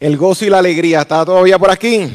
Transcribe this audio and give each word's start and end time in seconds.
El 0.00 0.16
gozo 0.16 0.44
y 0.44 0.50
la 0.50 0.58
alegría, 0.58 1.02
¿está 1.02 1.24
todavía 1.24 1.56
por 1.56 1.70
aquí? 1.70 2.10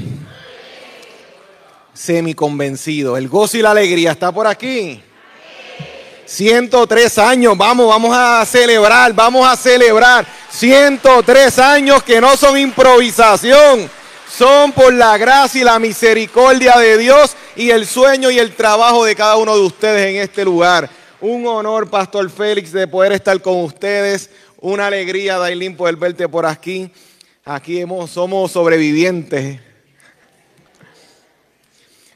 Semi 1.94 2.33
convencido. 2.33 3.16
El 3.16 3.29
gozo 3.29 3.58
y 3.58 3.62
la 3.62 3.71
alegría, 3.71 4.12
¿está 4.12 4.33
por 4.33 4.48
aquí? 4.48 5.02
103 6.25 7.17
años, 7.17 7.57
vamos, 7.57 7.87
vamos 7.87 8.11
a 8.13 8.45
celebrar, 8.45 9.13
vamos 9.13 9.47
a 9.47 9.55
celebrar. 9.55 10.27
103 10.52 11.57
años 11.59 12.04
que 12.04 12.20
no 12.20 12.36
son 12.36 12.57
improvisación, 12.57 13.89
son 14.38 14.73
por 14.73 14.93
la 14.93 15.18
gracia 15.18 15.61
y 15.61 15.64
la 15.64 15.80
misericordia 15.80 16.77
de 16.77 16.98
Dios 16.98 17.36
y 17.55 17.71
el 17.71 17.88
sueño 17.88 18.30
y 18.30 18.39
el 18.39 18.55
trabajo 18.55 19.05
de 19.05 19.16
cada 19.16 19.38
uno 19.38 19.55
de 19.55 19.64
ustedes 19.64 20.05
en 20.09 20.21
este 20.21 20.43
lugar. 20.43 20.89
Un 21.21 21.48
honor, 21.48 21.89
Pastor 21.89 22.30
Félix, 22.30 22.73
de 22.73 22.88
poder 22.88 23.14
estar 23.14 23.41
con 23.41 23.64
ustedes. 23.64 24.30
Una 24.59 24.88
alegría, 24.88 25.38
Dailín, 25.38 25.77
poder 25.77 25.96
verte 25.96 26.27
por 26.27 26.46
aquí. 26.46 26.91
Aquí 27.52 27.79
hemos, 27.79 28.11
somos 28.11 28.52
sobrevivientes. 28.52 29.59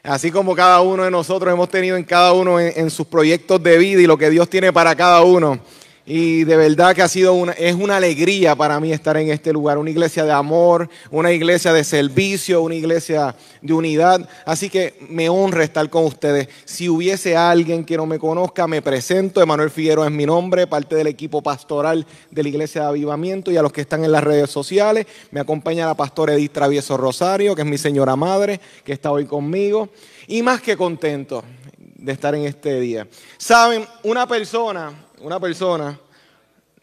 Así 0.04 0.30
como 0.30 0.54
cada 0.54 0.80
uno 0.80 1.02
de 1.02 1.10
nosotros 1.10 1.52
hemos 1.52 1.68
tenido 1.68 1.96
en 1.96 2.04
cada 2.04 2.32
uno 2.32 2.60
en, 2.60 2.88
sus 2.88 3.04
proyectos 3.08 3.60
de 3.60 3.76
vida 3.76 4.00
y 4.00 4.06
lo 4.06 4.16
que 4.16 4.30
Dios 4.30 4.48
tiene 4.48 4.72
para 4.72 4.94
cada 4.94 5.22
uno. 5.22 5.58
Y 6.06 6.44
de 6.44 6.58
verdad 6.58 6.94
que 6.94 7.00
ha 7.00 7.08
sido 7.08 7.32
una, 7.32 7.52
es 7.52 7.74
una 7.74 7.96
alegría 7.96 8.54
para 8.54 8.78
mí 8.78 8.92
estar 8.92 9.16
en 9.16 9.30
este 9.30 9.54
lugar, 9.54 9.78
una 9.78 9.88
iglesia 9.88 10.26
de 10.26 10.32
amor, 10.32 10.90
una 11.10 11.32
iglesia 11.32 11.72
de 11.72 11.82
servicio, 11.82 12.60
una 12.60 12.74
iglesia 12.74 13.34
de 13.62 13.72
unidad. 13.72 14.28
Así 14.44 14.68
que 14.68 14.98
me 15.08 15.30
honra 15.30 15.64
estar 15.64 15.88
con 15.88 16.04
ustedes. 16.04 16.48
Si 16.66 16.90
hubiese 16.90 17.38
alguien 17.38 17.86
que 17.86 17.96
no 17.96 18.04
me 18.04 18.18
conozca, 18.18 18.66
me 18.66 18.82
presento. 18.82 19.40
Emanuel 19.40 19.70
Figueroa 19.70 20.06
es 20.06 20.12
mi 20.12 20.26
nombre, 20.26 20.66
parte 20.66 20.94
del 20.94 21.06
equipo 21.06 21.40
pastoral 21.40 22.06
de 22.30 22.42
la 22.42 22.48
iglesia 22.50 22.82
de 22.82 22.88
avivamiento 22.88 23.50
y 23.50 23.56
a 23.56 23.62
los 23.62 23.72
que 23.72 23.80
están 23.80 24.04
en 24.04 24.12
las 24.12 24.22
redes 24.22 24.50
sociales. 24.50 25.06
Me 25.30 25.40
acompaña 25.40 25.86
la 25.86 25.94
pastora 25.94 26.34
Edith 26.34 26.52
Travieso 26.52 26.98
Rosario, 26.98 27.54
que 27.54 27.62
es 27.62 27.68
mi 27.68 27.78
señora 27.78 28.14
madre, 28.14 28.60
que 28.84 28.92
está 28.92 29.10
hoy 29.10 29.24
conmigo. 29.24 29.88
Y 30.26 30.42
más 30.42 30.60
que 30.60 30.76
contento 30.76 31.42
de 31.78 32.12
estar 32.12 32.34
en 32.34 32.44
este 32.44 32.78
día. 32.78 33.08
Saben, 33.38 33.86
una 34.02 34.26
persona 34.26 34.92
una 35.24 35.40
persona 35.40 35.98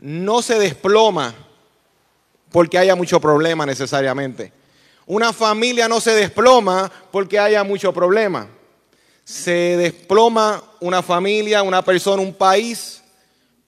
no 0.02 0.42
se 0.42 0.60
desploma 0.60 1.34
porque 2.52 2.78
haya 2.78 2.96
mucho 2.96 3.22
problema 3.22 3.66
necesariamente. 3.66 4.52
Una 5.06 5.32
familia 5.32 5.88
no 5.88 6.02
se 6.02 6.12
desploma 6.12 6.92
porque 7.12 7.40
haya 7.40 7.64
mucho 7.64 7.94
problema. 7.94 8.48
Se 9.24 9.78
desploma 9.78 10.62
una 10.80 11.02
familia, 11.02 11.64
una 11.64 11.82
persona, 11.84 12.22
un 12.22 12.34
país 12.34 13.02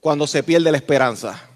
cuando 0.00 0.26
se 0.26 0.42
pierde 0.42 0.70
la 0.70 0.76
esperanza. 0.76 1.48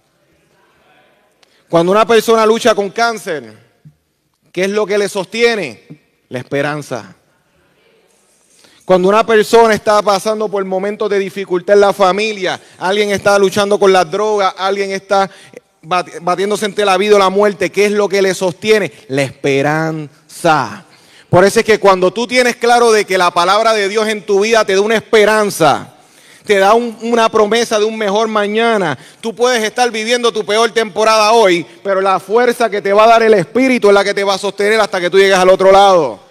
Cuando 1.68 1.92
una 1.92 2.06
persona 2.06 2.46
lucha 2.46 2.74
con 2.74 2.88
cáncer, 2.90 3.58
¿qué 4.52 4.64
es 4.64 4.70
lo 4.70 4.86
que 4.86 4.96
le 4.96 5.08
sostiene? 5.08 6.24
La 6.28 6.38
esperanza. 6.38 7.17
Cuando 8.88 9.10
una 9.10 9.26
persona 9.26 9.74
está 9.74 10.00
pasando 10.00 10.48
por 10.48 10.64
momentos 10.64 11.10
de 11.10 11.18
dificultad 11.18 11.74
en 11.74 11.82
la 11.82 11.92
familia, 11.92 12.58
alguien 12.78 13.10
está 13.10 13.38
luchando 13.38 13.78
con 13.78 13.92
las 13.92 14.10
drogas, 14.10 14.54
alguien 14.56 14.92
está 14.92 15.30
batiéndose 16.22 16.64
entre 16.64 16.86
la 16.86 16.96
vida 16.96 17.16
o 17.16 17.18
la 17.18 17.28
muerte, 17.28 17.70
¿qué 17.70 17.84
es 17.84 17.92
lo 17.92 18.08
que 18.08 18.22
le 18.22 18.32
sostiene? 18.32 18.90
La 19.08 19.24
esperanza. 19.24 20.86
Por 21.28 21.44
eso 21.44 21.60
es 21.60 21.66
que 21.66 21.78
cuando 21.78 22.14
tú 22.14 22.26
tienes 22.26 22.56
claro 22.56 22.90
de 22.90 23.04
que 23.04 23.18
la 23.18 23.30
palabra 23.30 23.74
de 23.74 23.90
Dios 23.90 24.08
en 24.08 24.24
tu 24.24 24.40
vida 24.40 24.64
te 24.64 24.74
da 24.74 24.80
una 24.80 24.96
esperanza, 24.96 25.92
te 26.46 26.56
da 26.56 26.72
una 26.72 27.28
promesa 27.28 27.78
de 27.78 27.84
un 27.84 27.98
mejor 27.98 28.26
mañana. 28.28 28.96
Tú 29.20 29.34
puedes 29.34 29.62
estar 29.62 29.90
viviendo 29.90 30.32
tu 30.32 30.46
peor 30.46 30.70
temporada 30.70 31.32
hoy, 31.32 31.66
pero 31.84 32.00
la 32.00 32.18
fuerza 32.18 32.70
que 32.70 32.80
te 32.80 32.94
va 32.94 33.04
a 33.04 33.08
dar 33.08 33.22
el 33.22 33.34
Espíritu 33.34 33.88
es 33.88 33.94
la 33.94 34.02
que 34.02 34.14
te 34.14 34.24
va 34.24 34.36
a 34.36 34.38
sostener 34.38 34.80
hasta 34.80 34.98
que 34.98 35.10
tú 35.10 35.18
llegues 35.18 35.36
al 35.36 35.50
otro 35.50 35.70
lado. 35.70 36.27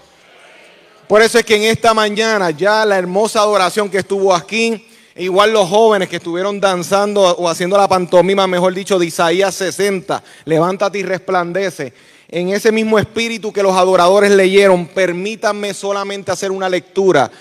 Por 1.08 1.22
eso 1.22 1.39
es 1.39 1.45
que 1.45 1.55
en 1.55 1.63
esta 1.63 1.94
mañana 1.94 2.52
ya 2.52 2.83
la 2.83 2.97
hermosa 2.97 3.39
adoración 3.39 3.89
que 3.89 4.00
estuvo 4.00 4.36
aquí, 4.36 4.85
igual 5.16 5.53
los 5.53 5.69
jóvenes 5.69 6.09
que 6.09 6.18
estuvieron 6.18 6.59
danzando 6.59 7.22
o 7.22 7.47
haciendo 7.47 7.78
la 7.78 7.88
pantomima, 7.88 8.45
mejor 8.45 8.73
dicho, 8.73 9.00
de 9.00 9.06
Isaías 9.06 9.56
60, 9.56 10.22
levántate 10.44 11.00
y 11.00 11.03
resplandece. 11.03 11.94
En 12.28 12.50
ese 12.50 12.73
mismo 12.73 13.00
espíritu 13.00 13.53
que 13.53 13.63
los 13.63 13.73
adoradores 13.73 14.31
leyeron, 14.31 14.88
permítanme 14.88 15.73
solamente 15.73 16.29
hacer 16.29 16.51
una 16.51 16.68
lectura 16.68 17.31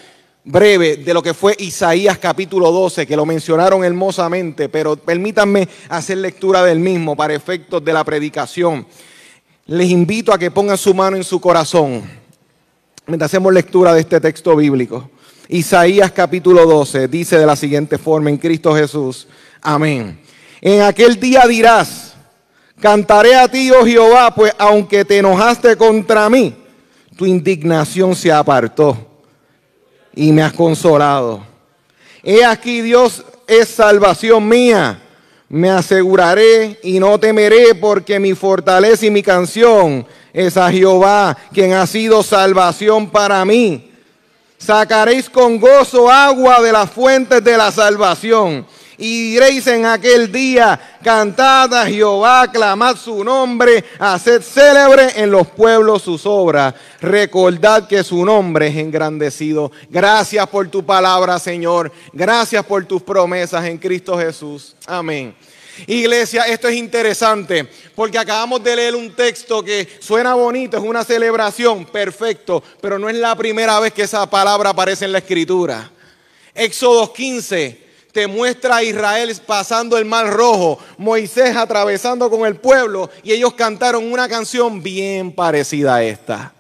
breve 0.45 0.99
de 0.99 1.13
lo 1.13 1.21
que 1.21 1.35
fue 1.35 1.57
Isaías 1.59 2.19
capítulo 2.19 2.71
12, 2.71 3.05
que 3.05 3.17
lo 3.17 3.27
mencionaron 3.27 3.83
hermosamente, 3.83 4.69
pero 4.69 4.95
permítanme 4.95 5.69
hacer 5.89 6.19
lectura 6.19 6.63
del 6.63 6.79
mismo 6.79 7.17
para 7.17 7.35
efectos 7.35 7.85
de 7.85 7.93
la 7.93 8.05
predicación. 8.05 8.87
Les 9.67 9.91
invito 9.91 10.33
a 10.33 10.39
que 10.39 10.53
pongan 10.53 10.79
su 10.79 10.95
mano 10.95 11.17
en 11.17 11.25
su 11.25 11.41
corazón 11.41 12.26
mientras 13.07 13.31
hacemos 13.31 13.53
lectura 13.53 13.95
de 13.95 14.01
este 14.01 14.21
texto 14.21 14.57
bíblico. 14.57 15.11
Isaías 15.49 16.11
capítulo 16.11 16.67
12 16.67 17.07
dice 17.07 17.39
de 17.39 17.47
la 17.47 17.55
siguiente 17.55 17.99
forma, 17.99 18.31
en 18.31 18.37
Cristo 18.37 18.75
Jesús, 18.75 19.29
amén. 19.63 20.21
En 20.61 20.83
aquel 20.83 21.21
día 21.21 21.47
dirás, 21.47 22.15
cantaré 22.81 23.37
a 23.37 23.49
ti, 23.49 23.71
oh 23.71 23.85
Jehová, 23.85 24.35
pues 24.35 24.53
aunque 24.59 25.05
te 25.05 25.19
enojaste 25.19 25.77
contra 25.77 26.29
mí, 26.29 26.57
tu 27.17 27.25
indignación 27.27 28.17
se 28.17 28.33
apartó 28.33 28.97
y 30.15 30.33
me 30.33 30.43
has 30.43 30.53
consolado. 30.53 31.47
He 32.25 32.45
aquí 32.45 32.81
Dios 32.81 33.25
es 33.47 33.69
salvación 33.69 34.49
mía. 34.49 35.01
Me 35.49 35.71
aseguraré 35.71 36.79
y 36.83 36.99
no 36.99 37.19
temeré 37.21 37.75
porque 37.75 38.19
mi 38.19 38.35
fortaleza 38.35 39.07
y 39.07 39.11
mi 39.11 39.23
canción 39.23 40.07
es 40.33 40.57
a 40.57 40.71
Jehová, 40.71 41.37
quien 41.53 41.73
ha 41.73 41.87
sido 41.87 42.23
salvación 42.23 43.09
para 43.09 43.45
mí. 43.45 43.93
Sacaréis 44.59 45.31
con 45.31 45.61
gozo 45.61 46.11
agua 46.11 46.61
de 46.61 46.73
las 46.73 46.91
fuentes 46.91 47.45
de 47.45 47.57
la 47.57 47.71
salvación. 47.71 48.67
Y 48.99 49.33
diréis 49.33 49.67
en 49.67 49.85
aquel 49.85 50.33
día, 50.33 50.99
cantad 51.03 51.73
a 51.75 51.87
Jehová, 51.87 52.51
clamad 52.51 52.97
su 52.97 53.23
nombre, 53.23 53.85
haced 53.99 54.41
célebre 54.41 55.13
en 55.17 55.31
los 55.31 55.47
pueblos 55.49 56.03
sus 56.03 56.25
obras. 56.25 56.75
Recordad 57.01 57.87
que 57.87 58.03
su 58.03 58.25
nombre 58.25 58.69
es 58.69 58.77
engrandecido. 58.77 59.71
Gracias 59.91 60.47
por 60.49 60.69
tu 60.69 60.85
palabra, 60.85 61.39
Señor. 61.39 61.93
Gracias 62.13 62.65
por 62.65 62.87
tus 62.87 63.03
promesas 63.03 63.67
en 63.67 63.77
Cristo 63.77 64.17
Jesús. 64.17 64.75
Amén. 64.87 65.35
Iglesia, 65.87 66.45
esto 66.45 66.69
es 66.69 66.77
interesante 66.77 67.69
porque 67.95 68.19
acabamos 68.19 68.65
de 68.65 68.77
leer 68.77 68.95
un 68.95 69.15
texto 69.15 69.63
que 69.63 69.87
suena 70.01 70.35
bonito, 70.35 70.79
es 70.79 70.83
una 70.83 71.05
celebración, 71.05 71.85
perfecto, 71.85 72.63
pero 72.81 72.99
no 72.99 73.11
es 73.11 73.17
la 73.17 73.37
primera 73.37 73.79
vez 73.79 73.93
que 73.93 74.03
esa 74.03 74.29
palabra 74.31 74.71
aparece 74.71 75.05
en 75.05 75.13
la 75.13 75.19
escritura. 75.19 75.91
Éxodo 76.55 77.13
15 77.13 77.86
te 78.17 78.27
muestra 78.27 78.77
a 78.77 78.83
Israel 78.83 79.31
pasando 79.45 79.99
el 79.99 80.07
mar 80.07 80.33
rojo, 80.33 80.79
Moisés 80.97 81.55
atravesando 81.55 82.31
con 82.31 82.47
el 82.47 82.57
pueblo 82.57 83.11
y 83.23 83.31
ellos 83.31 83.53
cantaron 83.53 84.11
una 84.11 84.27
canción 84.27 84.83
bien 84.83 85.33
parecida 85.33 85.97
a 85.97 86.03
esta. 86.03 86.55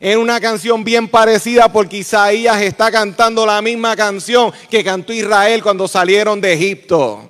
Es 0.00 0.16
una 0.16 0.40
canción 0.40 0.82
bien 0.82 1.08
parecida 1.08 1.70
porque 1.70 1.98
Isaías 1.98 2.62
está 2.62 2.90
cantando 2.90 3.44
la 3.44 3.60
misma 3.60 3.94
canción 3.96 4.50
que 4.70 4.82
cantó 4.82 5.12
Israel 5.12 5.62
cuando 5.62 5.86
salieron 5.86 6.40
de 6.40 6.54
Egipto. 6.54 7.28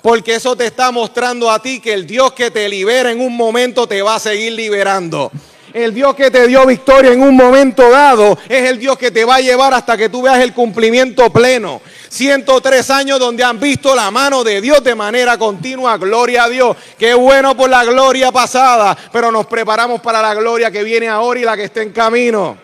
Porque 0.00 0.36
eso 0.36 0.54
te 0.54 0.66
está 0.66 0.92
mostrando 0.92 1.50
a 1.50 1.60
ti 1.60 1.80
que 1.80 1.92
el 1.92 2.06
Dios 2.06 2.34
que 2.34 2.52
te 2.52 2.68
libera 2.68 3.10
en 3.10 3.20
un 3.20 3.36
momento 3.36 3.88
te 3.88 4.00
va 4.00 4.14
a 4.14 4.20
seguir 4.20 4.52
liberando. 4.52 5.32
El 5.74 5.92
Dios 5.92 6.14
que 6.14 6.30
te 6.30 6.46
dio 6.46 6.64
victoria 6.66 7.10
en 7.10 7.20
un 7.20 7.34
momento 7.34 7.90
dado 7.90 8.38
es 8.48 8.70
el 8.70 8.78
Dios 8.78 8.96
que 8.96 9.10
te 9.10 9.24
va 9.24 9.34
a 9.34 9.40
llevar 9.40 9.74
hasta 9.74 9.96
que 9.96 10.08
tú 10.08 10.22
veas 10.22 10.38
el 10.38 10.54
cumplimiento 10.54 11.30
pleno. 11.30 11.82
103 12.10 12.90
años 12.90 13.18
donde 13.18 13.42
han 13.42 13.58
visto 13.58 13.92
la 13.92 14.08
mano 14.12 14.44
de 14.44 14.60
Dios 14.60 14.84
de 14.84 14.94
manera 14.94 15.36
continua. 15.36 15.96
Gloria 15.96 16.44
a 16.44 16.48
Dios. 16.48 16.76
Qué 16.96 17.12
bueno 17.12 17.56
por 17.56 17.68
la 17.68 17.84
gloria 17.84 18.30
pasada, 18.30 18.96
pero 19.10 19.32
nos 19.32 19.46
preparamos 19.46 20.00
para 20.00 20.22
la 20.22 20.32
gloria 20.32 20.70
que 20.70 20.84
viene 20.84 21.08
ahora 21.08 21.40
y 21.40 21.42
la 21.44 21.56
que 21.56 21.64
está 21.64 21.82
en 21.82 21.90
camino. 21.90 22.56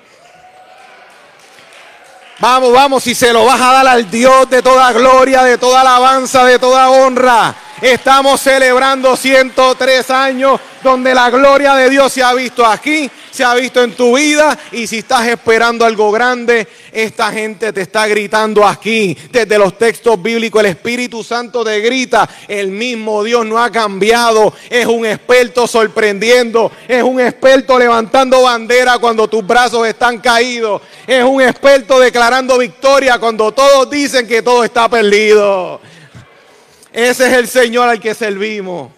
Vamos, 2.39 2.73
vamos, 2.73 3.03
si 3.03 3.17
se 3.17 3.33
lo 3.33 3.45
vas 3.45 3.61
a 3.61 3.73
dar 3.73 3.89
al 3.89 4.09
Dios 4.09 4.49
de 4.49 4.63
toda 4.63 4.93
gloria, 4.93 5.43
de 5.43 5.59
toda 5.59 5.81
alabanza, 5.81 6.45
de 6.45 6.61
toda 6.61 6.89
honra. 6.89 7.57
Estamos 7.83 8.43
celebrando 8.43 9.17
103 9.17 10.11
años 10.11 10.61
donde 10.83 11.15
la 11.15 11.31
gloria 11.31 11.75
de 11.75 11.89
Dios 11.89 12.13
se 12.13 12.23
ha 12.23 12.35
visto 12.35 12.65
aquí, 12.67 13.11
se 13.31 13.43
ha 13.43 13.55
visto 13.55 13.83
en 13.83 13.93
tu 13.93 14.17
vida 14.17 14.59
y 14.73 14.87
si 14.87 14.99
estás 14.99 15.27
esperando 15.29 15.87
algo 15.87 16.13
grande, 16.13 16.69
esta 16.93 17.33
gente 17.33 17.73
te 17.73 17.81
está 17.81 18.07
gritando 18.07 18.67
aquí. 18.67 19.17
Desde 19.31 19.57
los 19.57 19.79
textos 19.79 20.21
bíblicos 20.23 20.61
el 20.61 20.71
Espíritu 20.71 21.25
Santo 21.25 21.65
te 21.65 21.81
grita, 21.81 22.29
el 22.49 22.69
mismo 22.69 23.25
Dios 23.25 23.47
no 23.47 23.59
ha 23.59 23.71
cambiado, 23.71 24.53
es 24.69 24.85
un 24.85 25.07
experto 25.07 25.67
sorprendiendo, 25.67 26.71
es 26.87 27.03
un 27.03 27.19
experto 27.19 27.79
levantando 27.79 28.43
bandera 28.43 28.99
cuando 28.99 29.27
tus 29.27 29.47
brazos 29.47 29.89
están 29.89 30.19
caídos, 30.19 30.83
es 31.07 31.25
un 31.25 31.41
experto 31.41 31.99
declarando 31.99 32.59
victoria 32.59 33.19
cuando 33.19 33.53
todos 33.53 33.89
dicen 33.89 34.29
que 34.29 34.43
todo 34.43 34.65
está 34.65 34.87
perdido. 34.87 35.81
Ese 36.93 37.27
es 37.27 37.33
el 37.35 37.49
Señor 37.49 37.89
al 37.89 38.01
que 38.01 38.15
servimos. 38.15 38.91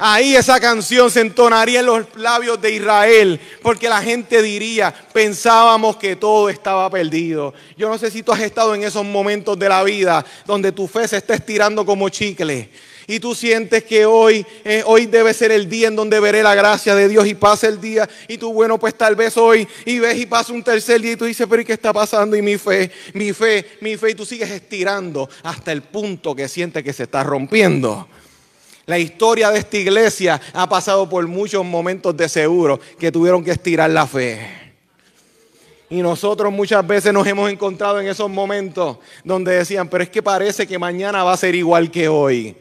Ahí 0.00 0.36
esa 0.36 0.60
canción 0.60 1.10
se 1.10 1.20
entonaría 1.20 1.80
en 1.80 1.86
los 1.86 2.06
labios 2.14 2.62
de 2.62 2.70
Israel, 2.70 3.40
porque 3.62 3.88
la 3.88 4.00
gente 4.00 4.40
diría, 4.42 4.94
pensábamos 5.12 5.96
que 5.96 6.14
todo 6.14 6.48
estaba 6.48 6.88
perdido. 6.88 7.52
Yo 7.76 7.88
no 7.88 7.98
sé 7.98 8.08
si 8.08 8.22
tú 8.22 8.30
has 8.30 8.38
estado 8.38 8.76
en 8.76 8.84
esos 8.84 9.04
momentos 9.04 9.58
de 9.58 9.68
la 9.68 9.82
vida 9.82 10.24
donde 10.46 10.70
tu 10.70 10.86
fe 10.86 11.08
se 11.08 11.16
está 11.16 11.34
estirando 11.34 11.84
como 11.84 12.08
chicle. 12.10 12.70
Y 13.08 13.18
tú 13.18 13.34
sientes 13.34 13.82
que 13.82 14.06
hoy, 14.06 14.46
eh, 14.64 14.84
hoy 14.86 15.06
debe 15.06 15.34
ser 15.34 15.50
el 15.50 15.68
día 15.68 15.88
en 15.88 15.96
donde 15.96 16.20
veré 16.20 16.44
la 16.44 16.54
gracia 16.54 16.94
de 16.94 17.08
Dios 17.08 17.26
y 17.26 17.34
pasa 17.34 17.66
el 17.66 17.80
día. 17.80 18.08
Y 18.28 18.38
tú, 18.38 18.52
bueno, 18.52 18.78
pues 18.78 18.94
tal 18.94 19.16
vez 19.16 19.36
hoy 19.36 19.66
y 19.84 19.98
ves 19.98 20.16
y 20.16 20.26
pasa 20.26 20.52
un 20.52 20.62
tercer 20.62 21.00
día 21.00 21.12
y 21.12 21.16
tú 21.16 21.24
dices, 21.24 21.44
pero 21.50 21.60
¿y 21.60 21.64
qué 21.64 21.72
está 21.72 21.92
pasando? 21.92 22.36
Y 22.36 22.42
mi 22.42 22.56
fe, 22.56 22.92
mi 23.14 23.32
fe, 23.32 23.66
mi 23.80 23.96
fe. 23.96 24.10
Y 24.10 24.14
tú 24.14 24.24
sigues 24.24 24.50
estirando 24.50 25.28
hasta 25.42 25.72
el 25.72 25.82
punto 25.82 26.36
que 26.36 26.46
sientes 26.46 26.84
que 26.84 26.92
se 26.92 27.02
está 27.04 27.24
rompiendo. 27.24 28.06
La 28.88 28.98
historia 28.98 29.50
de 29.50 29.58
esta 29.58 29.76
iglesia 29.76 30.40
ha 30.54 30.66
pasado 30.66 31.06
por 31.06 31.26
muchos 31.28 31.62
momentos 31.62 32.16
de 32.16 32.26
seguro 32.26 32.80
que 32.98 33.12
tuvieron 33.12 33.44
que 33.44 33.50
estirar 33.50 33.90
la 33.90 34.06
fe. 34.06 34.72
Y 35.90 36.00
nosotros 36.00 36.50
muchas 36.50 36.86
veces 36.86 37.12
nos 37.12 37.26
hemos 37.26 37.50
encontrado 37.50 38.00
en 38.00 38.08
esos 38.08 38.30
momentos 38.30 38.96
donde 39.22 39.56
decían, 39.56 39.88
pero 39.88 40.04
es 40.04 40.08
que 40.08 40.22
parece 40.22 40.66
que 40.66 40.78
mañana 40.78 41.22
va 41.22 41.34
a 41.34 41.36
ser 41.36 41.54
igual 41.54 41.90
que 41.90 42.08
hoy. 42.08 42.56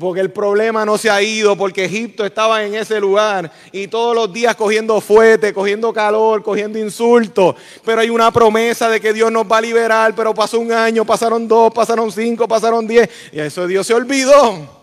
Porque 0.00 0.20
el 0.20 0.32
problema 0.32 0.84
no 0.84 0.98
se 0.98 1.10
ha 1.10 1.22
ido, 1.22 1.56
porque 1.56 1.84
Egipto 1.84 2.26
estaba 2.26 2.64
en 2.64 2.74
ese 2.74 2.98
lugar 2.98 3.52
y 3.70 3.86
todos 3.86 4.16
los 4.16 4.32
días 4.32 4.56
cogiendo 4.56 5.00
fuerte, 5.00 5.54
cogiendo 5.54 5.92
calor, 5.92 6.42
cogiendo 6.42 6.76
insultos. 6.76 7.54
Pero 7.84 8.00
hay 8.00 8.10
una 8.10 8.32
promesa 8.32 8.88
de 8.88 9.00
que 9.00 9.12
Dios 9.12 9.30
nos 9.30 9.46
va 9.46 9.58
a 9.58 9.60
liberar, 9.60 10.12
pero 10.16 10.34
pasó 10.34 10.58
un 10.58 10.72
año, 10.72 11.04
pasaron 11.04 11.46
dos, 11.46 11.72
pasaron 11.72 12.10
cinco, 12.10 12.48
pasaron 12.48 12.84
diez. 12.84 13.08
Y 13.30 13.38
eso 13.38 13.64
Dios 13.68 13.86
se 13.86 13.94
olvidó. 13.94 14.75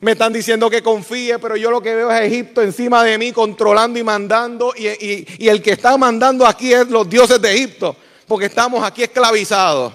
Me 0.00 0.12
están 0.12 0.32
diciendo 0.32 0.70
que 0.70 0.82
confíe, 0.82 1.38
pero 1.40 1.56
yo 1.56 1.70
lo 1.70 1.80
que 1.80 1.94
veo 1.94 2.10
es 2.10 2.20
Egipto 2.20 2.62
encima 2.62 3.02
de 3.02 3.18
mí, 3.18 3.32
controlando 3.32 3.98
y 3.98 4.04
mandando. 4.04 4.72
Y, 4.76 5.48
el 5.48 5.60
que 5.60 5.72
está 5.72 5.96
mandando 5.96 6.46
aquí 6.46 6.72
es 6.72 6.88
los 6.88 7.08
dioses 7.08 7.40
de 7.42 7.52
Egipto, 7.52 7.96
porque 8.26 8.46
estamos 8.46 8.84
aquí 8.84 9.02
esclavizados. 9.02 9.92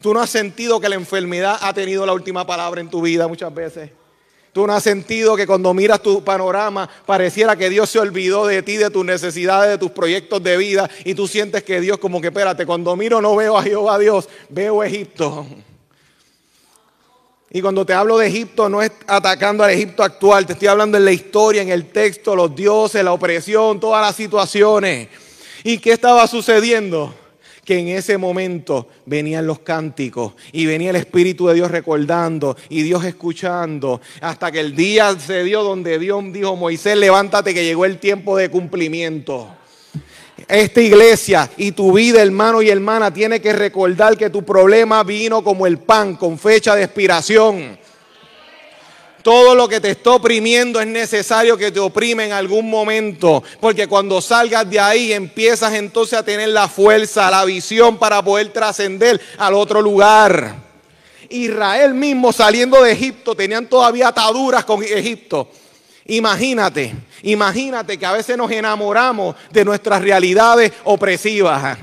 Tú 0.00 0.12
no 0.12 0.20
has 0.20 0.30
sentido 0.30 0.80
que 0.80 0.88
la 0.88 0.94
enfermedad 0.94 1.58
ha 1.60 1.72
tenido 1.72 2.04
la 2.04 2.12
última 2.12 2.46
palabra 2.46 2.80
en 2.80 2.90
tu 2.90 3.00
vida 3.02 3.28
muchas 3.28 3.54
veces. 3.54 3.90
Tú 4.52 4.66
no 4.66 4.72
has 4.72 4.82
sentido 4.82 5.36
que 5.36 5.46
cuando 5.46 5.72
miras 5.72 6.02
tu 6.02 6.24
panorama 6.24 6.88
pareciera 7.06 7.54
que 7.54 7.70
Dios 7.70 7.88
se 7.88 8.00
olvidó 8.00 8.46
de 8.46 8.62
ti, 8.62 8.76
de 8.76 8.90
tus 8.90 9.04
necesidades, 9.04 9.70
de 9.70 9.78
tus 9.78 9.92
proyectos 9.92 10.42
de 10.42 10.56
vida 10.56 10.90
y 11.04 11.14
tú 11.14 11.28
sientes 11.28 11.62
que 11.62 11.80
Dios 11.80 11.98
como 11.98 12.20
que 12.20 12.28
espérate, 12.28 12.66
cuando 12.66 12.96
miro 12.96 13.20
no 13.20 13.36
veo 13.36 13.56
a 13.56 13.62
Jehová 13.62 13.98
Dios, 13.98 14.28
veo 14.48 14.82
Egipto. 14.82 15.46
Y 17.52 17.60
cuando 17.60 17.84
te 17.84 17.92
hablo 17.92 18.16
de 18.16 18.28
Egipto, 18.28 18.68
no 18.68 18.80
es 18.80 18.92
atacando 19.08 19.64
al 19.64 19.70
Egipto 19.70 20.04
actual, 20.04 20.46
te 20.46 20.52
estoy 20.52 20.68
hablando 20.68 20.96
en 20.96 21.04
la 21.04 21.10
historia, 21.10 21.62
en 21.62 21.70
el 21.70 21.86
texto, 21.86 22.36
los 22.36 22.54
dioses, 22.54 23.02
la 23.02 23.12
opresión, 23.12 23.80
todas 23.80 24.06
las 24.06 24.14
situaciones. 24.14 25.08
¿Y 25.64 25.78
qué 25.78 25.92
estaba 25.92 26.28
sucediendo? 26.28 27.12
Que 27.64 27.78
en 27.80 27.88
ese 27.88 28.18
momento 28.18 28.86
venían 29.04 29.48
los 29.48 29.58
cánticos 29.58 30.34
y 30.52 30.66
venía 30.66 30.90
el 30.90 30.96
Espíritu 30.96 31.48
de 31.48 31.54
Dios 31.54 31.72
recordando 31.72 32.56
y 32.68 32.82
Dios 32.82 33.04
escuchando, 33.04 34.00
hasta 34.20 34.52
que 34.52 34.60
el 34.60 34.76
día 34.76 35.18
se 35.18 35.42
dio 35.42 35.64
donde 35.64 35.98
Dios 35.98 36.22
dijo, 36.32 36.54
Moisés, 36.54 36.96
levántate 36.96 37.52
que 37.52 37.64
llegó 37.64 37.84
el 37.84 37.98
tiempo 37.98 38.36
de 38.36 38.48
cumplimiento 38.48 39.48
esta 40.48 40.80
iglesia 40.80 41.50
y 41.56 41.72
tu 41.72 41.92
vida, 41.92 42.22
hermano 42.22 42.62
y 42.62 42.70
hermana, 42.70 43.12
tiene 43.12 43.40
que 43.40 43.52
recordar 43.52 44.16
que 44.16 44.30
tu 44.30 44.44
problema 44.44 45.02
vino 45.04 45.44
como 45.44 45.66
el 45.66 45.78
pan, 45.78 46.16
con 46.16 46.38
fecha 46.38 46.74
de 46.74 46.84
expiración. 46.84 47.78
Todo 49.22 49.54
lo 49.54 49.68
que 49.68 49.80
te 49.80 49.90
está 49.90 50.12
oprimiendo 50.12 50.80
es 50.80 50.86
necesario 50.86 51.56
que 51.56 51.70
te 51.70 51.78
oprime 51.78 52.24
en 52.24 52.32
algún 52.32 52.70
momento, 52.70 53.42
porque 53.60 53.86
cuando 53.86 54.20
salgas 54.22 54.68
de 54.68 54.80
ahí 54.80 55.12
empiezas 55.12 55.74
entonces 55.74 56.18
a 56.18 56.24
tener 56.24 56.48
la 56.48 56.68
fuerza, 56.68 57.30
la 57.30 57.44
visión 57.44 57.98
para 57.98 58.22
poder 58.22 58.48
trascender 58.48 59.20
al 59.36 59.54
otro 59.54 59.82
lugar. 59.82 60.54
Israel 61.28 61.94
mismo 61.94 62.32
saliendo 62.32 62.82
de 62.82 62.92
Egipto 62.92 63.34
tenían 63.34 63.66
todavía 63.66 64.08
ataduras 64.08 64.64
con 64.64 64.82
Egipto. 64.82 65.48
Imagínate, 66.06 66.94
imagínate 67.22 67.98
que 67.98 68.06
a 68.06 68.12
veces 68.12 68.36
nos 68.36 68.50
enamoramos 68.50 69.36
de 69.50 69.64
nuestras 69.64 70.02
realidades 70.02 70.72
opresivas. 70.84 71.78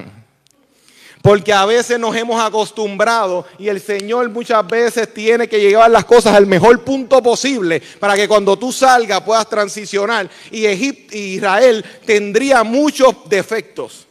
Porque 1.21 1.51
a 1.51 1.65
veces 1.65 1.99
nos 1.99 2.15
hemos 2.15 2.41
acostumbrado 2.41 3.45
y 3.57 3.67
el 3.67 3.81
Señor 3.81 4.29
muchas 4.29 4.65
veces 4.65 5.13
tiene 5.13 5.47
que 5.49 5.59
llevar 5.59 5.91
las 5.91 6.05
cosas 6.05 6.35
al 6.35 6.45
mejor 6.45 6.83
punto 6.83 7.21
posible 7.21 7.81
para 7.99 8.15
que 8.15 8.27
cuando 8.27 8.57
tú 8.57 8.71
salgas 8.71 9.21
puedas 9.21 9.49
transicionar. 9.49 10.29
Y 10.51 10.65
Israel 10.67 11.83
tendría 12.05 12.63
muchos 12.63 13.13
defectos. 13.27 14.07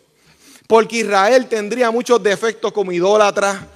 Porque 0.66 0.98
Israel 0.98 1.46
tendría 1.46 1.90
muchos 1.90 2.22
defectos 2.22 2.72
como 2.72 2.92
idólatra, 2.92 3.66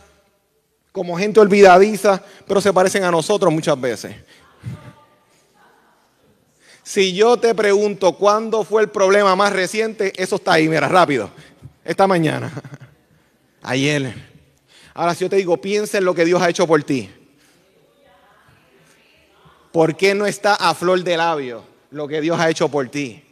como 0.93 1.17
gente 1.17 1.41
olvidadiza, 1.41 2.23
pero 2.47 2.61
se 2.61 2.73
parecen 2.73 3.05
a 3.05 3.11
nosotros 3.11 3.53
muchas 3.53 3.81
veces. 3.81 4.17
Si 6.91 7.13
yo 7.13 7.37
te 7.37 7.55
pregunto 7.55 8.15
cuándo 8.15 8.65
fue 8.65 8.83
el 8.83 8.89
problema 8.89 9.37
más 9.37 9.53
reciente, 9.53 10.13
eso 10.21 10.35
está 10.35 10.55
ahí, 10.55 10.69
mira, 10.69 10.89
rápido. 10.89 11.31
Esta 11.85 12.09
mañana. 12.09 12.53
Ayer. 13.63 14.13
Ahora, 14.93 15.15
si 15.15 15.21
yo 15.21 15.31
te 15.31 15.37
digo, 15.37 15.57
piensa 15.59 15.99
en 15.99 16.05
lo 16.05 16.17
que 16.17 16.25
Dios 16.25 16.43
ha 16.43 16.51
hecho 16.51 16.67
por 16.67 16.83
ti. 16.83 17.09
¿Por 19.71 19.97
qué 19.97 20.17
no 20.17 20.27
está 20.27 20.57
a 20.57 20.75
flor 20.75 21.05
de 21.05 21.17
labio 21.17 21.63
lo 21.93 22.09
que 22.09 22.21
Dios 22.21 22.41
ha 22.41 22.51
hecho 22.51 22.69
por 22.69 22.89
ti? 22.89 23.23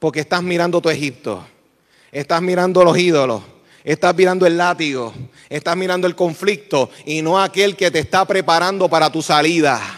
Porque 0.00 0.18
estás 0.18 0.42
mirando 0.42 0.80
tu 0.80 0.90
Egipto. 0.90 1.46
Estás 2.10 2.42
mirando 2.42 2.82
los 2.82 2.98
ídolos. 2.98 3.44
Estás 3.84 4.12
mirando 4.16 4.44
el 4.44 4.58
látigo. 4.58 5.14
Estás 5.48 5.76
mirando 5.76 6.08
el 6.08 6.16
conflicto 6.16 6.90
y 7.06 7.22
no 7.22 7.40
aquel 7.40 7.76
que 7.76 7.92
te 7.92 8.00
está 8.00 8.24
preparando 8.24 8.88
para 8.88 9.08
tu 9.08 9.22
salida. 9.22 9.97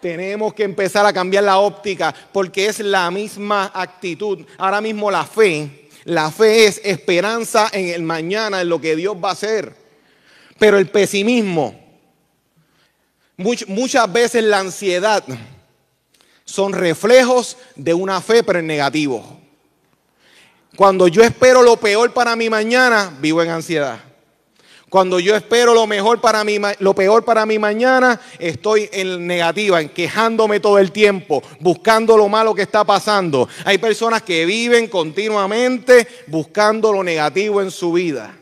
Tenemos 0.00 0.54
que 0.54 0.64
empezar 0.64 1.04
a 1.04 1.12
cambiar 1.12 1.44
la 1.44 1.58
óptica 1.58 2.14
porque 2.32 2.66
es 2.66 2.80
la 2.80 3.10
misma 3.10 3.70
actitud. 3.74 4.46
Ahora 4.58 4.80
mismo 4.80 5.10
la 5.10 5.24
fe, 5.24 5.88
la 6.04 6.30
fe 6.30 6.66
es 6.66 6.80
esperanza 6.84 7.68
en 7.72 7.88
el 7.88 8.02
mañana, 8.02 8.60
en 8.60 8.68
lo 8.68 8.80
que 8.80 8.96
Dios 8.96 9.16
va 9.22 9.30
a 9.30 9.32
hacer. 9.32 9.74
Pero 10.58 10.78
el 10.78 10.88
pesimismo, 10.88 11.78
muchas 13.36 14.12
veces 14.12 14.44
la 14.44 14.60
ansiedad, 14.60 15.24
son 16.44 16.72
reflejos 16.72 17.58
de 17.76 17.92
una 17.92 18.20
fe, 18.22 18.42
pero 18.42 18.58
en 18.58 18.66
negativo. 18.66 19.38
Cuando 20.76 21.08
yo 21.08 21.22
espero 21.22 21.62
lo 21.62 21.76
peor 21.76 22.12
para 22.12 22.36
mi 22.36 22.48
mañana, 22.48 23.12
vivo 23.20 23.42
en 23.42 23.50
ansiedad. 23.50 24.07
Cuando 24.88 25.20
yo 25.20 25.36
espero 25.36 25.74
lo 25.74 25.86
mejor 25.86 26.20
para 26.20 26.44
mí, 26.44 26.58
lo 26.78 26.94
peor 26.94 27.24
para 27.24 27.44
mi 27.44 27.58
mañana, 27.58 28.18
estoy 28.38 28.88
en 28.90 29.26
negativa, 29.26 29.80
en 29.80 29.90
quejándome 29.90 30.60
todo 30.60 30.78
el 30.78 30.92
tiempo, 30.92 31.42
buscando 31.60 32.16
lo 32.16 32.28
malo 32.28 32.54
que 32.54 32.62
está 32.62 32.84
pasando. 32.84 33.48
Hay 33.64 33.76
personas 33.76 34.22
que 34.22 34.46
viven 34.46 34.88
continuamente 34.88 36.08
buscando 36.26 36.90
lo 36.92 37.04
negativo 37.04 37.60
en 37.60 37.70
su 37.70 37.92
vida. 37.92 38.34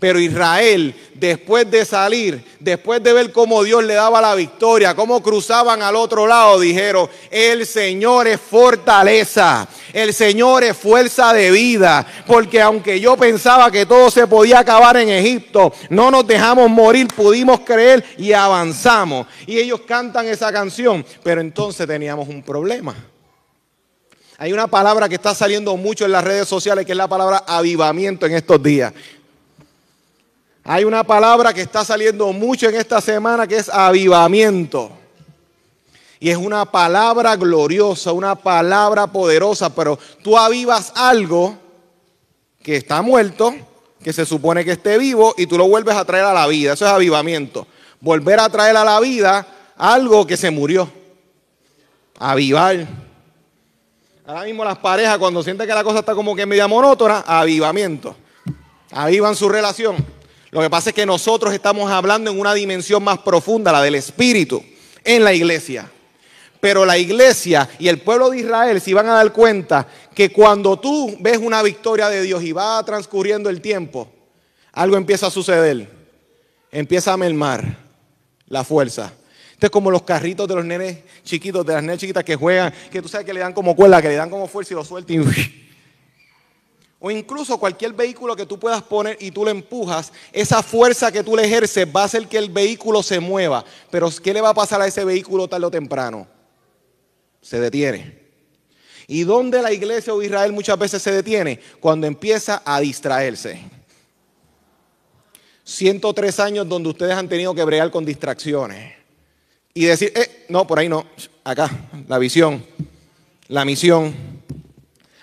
Pero 0.00 0.20
Israel, 0.20 0.94
después 1.14 1.68
de 1.68 1.84
salir, 1.84 2.44
después 2.60 3.02
de 3.02 3.12
ver 3.12 3.32
cómo 3.32 3.64
Dios 3.64 3.82
le 3.82 3.94
daba 3.94 4.20
la 4.20 4.36
victoria, 4.36 4.94
cómo 4.94 5.20
cruzaban 5.20 5.82
al 5.82 5.96
otro 5.96 6.24
lado, 6.24 6.60
dijeron, 6.60 7.10
el 7.32 7.66
Señor 7.66 8.28
es 8.28 8.40
fortaleza, 8.40 9.66
el 9.92 10.14
Señor 10.14 10.62
es 10.62 10.76
fuerza 10.76 11.32
de 11.32 11.50
vida, 11.50 12.06
porque 12.28 12.62
aunque 12.62 13.00
yo 13.00 13.16
pensaba 13.16 13.72
que 13.72 13.86
todo 13.86 14.08
se 14.08 14.28
podía 14.28 14.60
acabar 14.60 14.96
en 14.98 15.08
Egipto, 15.08 15.72
no 15.90 16.12
nos 16.12 16.24
dejamos 16.24 16.70
morir, 16.70 17.08
pudimos 17.08 17.60
creer 17.60 18.04
y 18.16 18.32
avanzamos. 18.32 19.26
Y 19.48 19.58
ellos 19.58 19.80
cantan 19.80 20.28
esa 20.28 20.52
canción, 20.52 21.04
pero 21.24 21.40
entonces 21.40 21.88
teníamos 21.88 22.28
un 22.28 22.44
problema. 22.44 22.94
Hay 24.40 24.52
una 24.52 24.68
palabra 24.68 25.08
que 25.08 25.16
está 25.16 25.34
saliendo 25.34 25.76
mucho 25.76 26.04
en 26.04 26.12
las 26.12 26.22
redes 26.22 26.46
sociales, 26.46 26.86
que 26.86 26.92
es 26.92 26.98
la 26.98 27.08
palabra 27.08 27.42
avivamiento 27.44 28.24
en 28.24 28.34
estos 28.34 28.62
días. 28.62 28.92
Hay 30.64 30.84
una 30.84 31.04
palabra 31.04 31.54
que 31.54 31.62
está 31.62 31.84
saliendo 31.84 32.32
mucho 32.32 32.68
en 32.68 32.74
esta 32.74 33.00
semana 33.00 33.46
que 33.46 33.56
es 33.56 33.68
avivamiento. 33.68 34.92
Y 36.20 36.30
es 36.30 36.36
una 36.36 36.64
palabra 36.64 37.36
gloriosa, 37.36 38.12
una 38.12 38.34
palabra 38.34 39.06
poderosa, 39.06 39.74
pero 39.74 39.98
tú 40.22 40.36
avivas 40.36 40.92
algo 40.96 41.56
que 42.62 42.76
está 42.76 43.02
muerto, 43.02 43.54
que 44.02 44.12
se 44.12 44.26
supone 44.26 44.64
que 44.64 44.72
esté 44.72 44.98
vivo, 44.98 45.34
y 45.38 45.46
tú 45.46 45.56
lo 45.56 45.68
vuelves 45.68 45.94
a 45.94 46.04
traer 46.04 46.24
a 46.24 46.34
la 46.34 46.46
vida. 46.48 46.72
Eso 46.72 46.86
es 46.86 46.92
avivamiento. 46.92 47.66
Volver 48.00 48.40
a 48.40 48.48
traer 48.48 48.76
a 48.76 48.84
la 48.84 48.98
vida 49.00 49.46
algo 49.76 50.26
que 50.26 50.36
se 50.36 50.50
murió. 50.50 50.90
Avivar. 52.18 52.86
Ahora 54.26 54.42
mismo 54.42 54.64
las 54.64 54.78
parejas, 54.78 55.18
cuando 55.18 55.42
sienten 55.42 55.68
que 55.68 55.74
la 55.74 55.84
cosa 55.84 56.00
está 56.00 56.14
como 56.14 56.34
que 56.34 56.44
media 56.44 56.66
monótona, 56.66 57.24
avivamiento. 57.26 58.16
Avivan 58.90 59.36
su 59.36 59.48
relación. 59.48 59.96
Lo 60.50 60.60
que 60.60 60.70
pasa 60.70 60.90
es 60.90 60.96
que 60.96 61.04
nosotros 61.04 61.52
estamos 61.52 61.90
hablando 61.90 62.30
en 62.30 62.40
una 62.40 62.54
dimensión 62.54 63.02
más 63.04 63.18
profunda, 63.18 63.72
la 63.72 63.82
del 63.82 63.96
espíritu. 63.96 64.62
en 65.04 65.24
la 65.24 65.32
iglesia. 65.32 65.90
Pero 66.60 66.84
la 66.84 66.98
iglesia 66.98 67.68
y 67.78 67.88
el 67.88 68.00
pueblo 68.00 68.30
de 68.30 68.40
Israel 68.40 68.80
se 68.80 68.90
iban 68.90 69.08
a 69.08 69.14
dar 69.14 69.32
cuenta 69.32 69.86
que 70.14 70.30
cuando 70.30 70.78
tú 70.78 71.16
ves 71.20 71.38
una 71.38 71.62
victoria 71.62 72.08
de 72.08 72.20
Dios 72.20 72.42
y 72.42 72.52
va 72.52 72.82
transcurriendo 72.84 73.48
el 73.48 73.60
tiempo, 73.60 74.10
algo 74.72 74.96
empieza 74.96 75.28
a 75.28 75.30
suceder. 75.30 75.88
Empieza 76.70 77.12
a 77.12 77.16
mermar 77.16 77.78
la 78.48 78.64
fuerza. 78.64 79.12
Entonces, 79.52 79.70
como 79.70 79.90
los 79.90 80.02
carritos 80.02 80.46
de 80.46 80.54
los 80.56 80.64
nenes 80.64 80.98
chiquitos, 81.24 81.64
de 81.64 81.74
las 81.74 81.82
nenes 81.82 82.00
chiquitas 82.00 82.24
que 82.24 82.36
juegan, 82.36 82.72
que 82.90 83.00
tú 83.00 83.08
sabes 83.08 83.24
que 83.24 83.32
le 83.32 83.40
dan 83.40 83.52
como 83.52 83.74
cuerda, 83.74 84.02
que 84.02 84.08
le 84.08 84.16
dan 84.16 84.28
como 84.28 84.46
fuerza 84.46 84.74
y 84.74 84.76
lo 84.76 84.84
sueltan. 84.84 85.24
O 87.00 87.10
incluso 87.10 87.58
cualquier 87.58 87.92
vehículo 87.92 88.34
que 88.34 88.46
tú 88.46 88.58
puedas 88.58 88.82
poner 88.82 89.16
y 89.20 89.30
tú 89.30 89.44
le 89.44 89.52
empujas, 89.52 90.12
esa 90.32 90.62
fuerza 90.62 91.12
que 91.12 91.22
tú 91.22 91.36
le 91.36 91.44
ejerces 91.44 91.86
va 91.86 92.02
a 92.02 92.04
hacer 92.04 92.26
que 92.26 92.38
el 92.38 92.50
vehículo 92.50 93.02
se 93.02 93.20
mueva. 93.20 93.64
Pero 93.90 94.10
¿qué 94.22 94.34
le 94.34 94.40
va 94.40 94.50
a 94.50 94.54
pasar 94.54 94.80
a 94.80 94.86
ese 94.86 95.04
vehículo 95.04 95.46
tarde 95.46 95.66
o 95.66 95.70
temprano? 95.70 96.26
Se 97.40 97.60
detiene. 97.60 98.18
¿Y 99.06 99.22
dónde 99.22 99.62
la 99.62 99.72
iglesia 99.72 100.12
o 100.12 100.22
Israel 100.22 100.52
muchas 100.52 100.78
veces 100.78 101.00
se 101.00 101.12
detiene? 101.12 101.60
Cuando 101.80 102.06
empieza 102.06 102.62
a 102.64 102.80
distraerse. 102.80 103.60
103 105.64 106.40
años 106.40 106.68
donde 106.68 106.88
ustedes 106.88 107.12
han 107.12 107.28
tenido 107.28 107.54
que 107.54 107.62
bregar 107.62 107.90
con 107.90 108.04
distracciones. 108.04 108.94
Y 109.72 109.84
decir, 109.84 110.12
eh, 110.16 110.46
no, 110.48 110.66
por 110.66 110.78
ahí 110.78 110.88
no, 110.88 111.06
acá, 111.44 111.70
la 112.08 112.18
visión, 112.18 112.64
la 113.48 113.64
misión. 113.64 114.37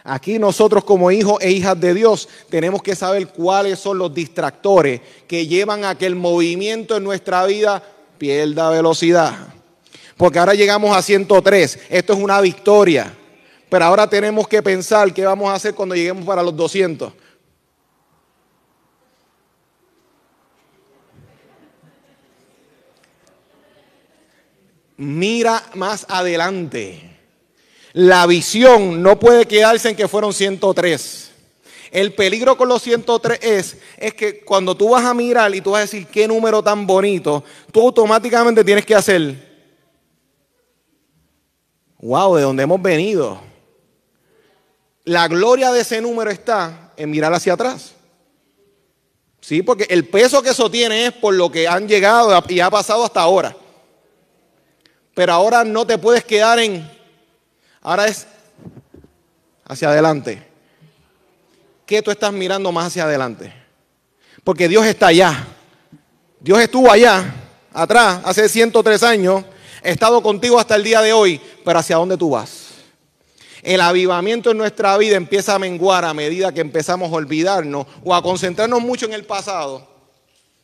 Aquí 0.08 0.38
nosotros 0.38 0.84
como 0.84 1.10
hijos 1.10 1.40
e 1.42 1.50
hijas 1.50 1.80
de 1.80 1.96
Dios 1.96 2.30
tenemos 2.52 2.84
que 2.84 2.96
saber 2.96 3.30
cuáles 3.30 3.80
son 3.80 3.98
los 3.98 4.14
distractores 4.14 5.02
que 5.28 5.48
llevan 5.48 5.84
a 5.84 5.98
que 5.98 6.06
el 6.06 6.16
movimiento 6.16 6.96
en 6.96 7.04
nuestra 7.04 7.44
vida 7.48 7.82
pierda 8.20 8.70
velocidad. 8.70 9.36
Porque 10.16 10.38
ahora 10.38 10.54
llegamos 10.54 10.96
a 10.96 11.02
103, 11.02 11.80
esto 11.90 12.14
es 12.14 12.20
una 12.20 12.40
victoria. 12.40 13.12
Pero 13.68 13.84
ahora 13.84 14.08
tenemos 14.08 14.48
que 14.48 14.62
pensar 14.62 15.12
qué 15.12 15.26
vamos 15.26 15.50
a 15.50 15.56
hacer 15.56 15.74
cuando 15.74 15.96
lleguemos 15.96 16.24
para 16.24 16.44
los 16.44 16.56
200. 16.56 17.12
Mira 24.98 25.64
más 25.74 26.06
adelante. 26.08 27.15
La 27.96 28.26
visión 28.28 29.02
no 29.02 29.18
puede 29.18 29.46
quedarse 29.46 29.88
en 29.88 29.96
que 29.96 30.10
fueron 30.10 30.34
103. 30.34 31.32
El 31.92 32.14
peligro 32.14 32.58
con 32.58 32.68
los 32.68 32.82
103 32.82 33.40
es, 33.42 33.78
es 33.96 34.14
que 34.14 34.44
cuando 34.44 34.76
tú 34.76 34.90
vas 34.90 35.06
a 35.06 35.14
mirar 35.14 35.56
y 35.56 35.62
tú 35.62 35.72
vas 35.72 35.80
a 35.80 35.82
decir 35.84 36.08
qué 36.08 36.28
número 36.28 36.62
tan 36.62 36.86
bonito, 36.86 37.42
tú 37.72 37.80
automáticamente 37.80 38.66
tienes 38.66 38.86
que 38.86 38.96
hacer, 38.96 39.34
wow, 42.00 42.36
de 42.36 42.42
dónde 42.42 42.64
hemos 42.64 42.82
venido. 42.82 43.40
La 45.06 45.30
gloria 45.30 45.72
de 45.72 45.80
ese 45.80 46.02
número 46.02 46.30
está 46.32 46.92
en 46.98 47.10
mirar 47.10 47.34
hacia 47.34 47.54
atrás. 47.54 47.94
Sí, 49.40 49.62
porque 49.62 49.88
el 49.90 50.06
peso 50.10 50.42
que 50.42 50.50
eso 50.50 50.70
tiene 50.70 51.06
es 51.06 51.14
por 51.14 51.34
lo 51.34 51.50
que 51.50 51.66
han 51.66 51.88
llegado 51.88 52.38
y 52.50 52.60
ha 52.60 52.70
pasado 52.70 53.06
hasta 53.06 53.22
ahora. 53.22 53.56
Pero 55.14 55.32
ahora 55.32 55.64
no 55.64 55.88
te 55.88 55.98
puedes 55.98 56.26
quedar 56.26 56.60
en 56.60 56.95
Ahora 57.86 58.08
es 58.08 58.26
hacia 59.64 59.90
adelante. 59.90 60.42
¿Qué 61.86 62.02
tú 62.02 62.10
estás 62.10 62.34
mirando 62.34 62.72
más 62.72 62.88
hacia 62.88 63.04
adelante? 63.04 63.54
Porque 64.44 64.68
Dios 64.68 64.84
está 64.88 65.08
allá. 65.08 65.46
Dios 66.40 66.60
estuvo 66.60 66.90
allá, 66.92 67.32
atrás, 67.72 68.22
hace 68.26 68.50
103 68.50 69.04
años, 69.04 69.46
ha 69.84 69.88
estado 69.88 70.24
contigo 70.24 70.60
hasta 70.60 70.76
el 70.76 70.84
día 70.84 71.00
de 71.04 71.14
hoy, 71.14 71.40
pero 71.64 71.78
¿hacia 71.78 71.98
dónde 71.98 72.18
tú 72.18 72.32
vas? 72.32 72.70
El 73.62 73.80
avivamiento 73.82 74.50
en 74.50 74.58
nuestra 74.58 74.98
vida 74.98 75.16
empieza 75.16 75.54
a 75.54 75.60
menguar 75.60 76.06
a 76.06 76.14
medida 76.16 76.52
que 76.52 76.62
empezamos 76.62 77.12
a 77.12 77.16
olvidarnos 77.16 77.86
o 78.04 78.16
a 78.16 78.24
concentrarnos 78.24 78.82
mucho 78.82 79.06
en 79.06 79.14
el 79.14 79.26
pasado, 79.26 79.88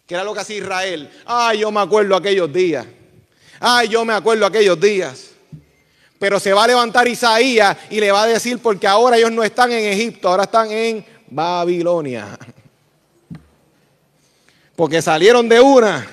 que 0.07 0.15
era 0.15 0.23
lo 0.23 0.33
que 0.33 0.39
hacía 0.39 0.57
Israel. 0.57 1.11
Ay, 1.27 1.59
yo 1.59 1.71
me 1.71 1.81
acuerdo 1.81 2.15
aquellos 2.15 2.51
días. 2.51 2.87
Ay, 3.59 3.89
yo 3.89 4.03
me 4.05 4.13
acuerdo 4.13 4.43
aquellos 4.47 4.79
días. 4.79 5.30
Pero 6.21 6.39
se 6.39 6.53
va 6.53 6.65
a 6.65 6.67
levantar 6.67 7.07
Isaías 7.07 7.75
y 7.89 7.99
le 7.99 8.11
va 8.11 8.21
a 8.21 8.27
decir, 8.27 8.59
porque 8.59 8.85
ahora 8.85 9.17
ellos 9.17 9.31
no 9.31 9.43
están 9.43 9.71
en 9.71 9.91
Egipto, 9.91 10.29
ahora 10.29 10.43
están 10.43 10.71
en 10.71 11.03
Babilonia. 11.27 12.37
Porque 14.75 15.01
salieron 15.01 15.49
de 15.49 15.59
una, 15.59 16.05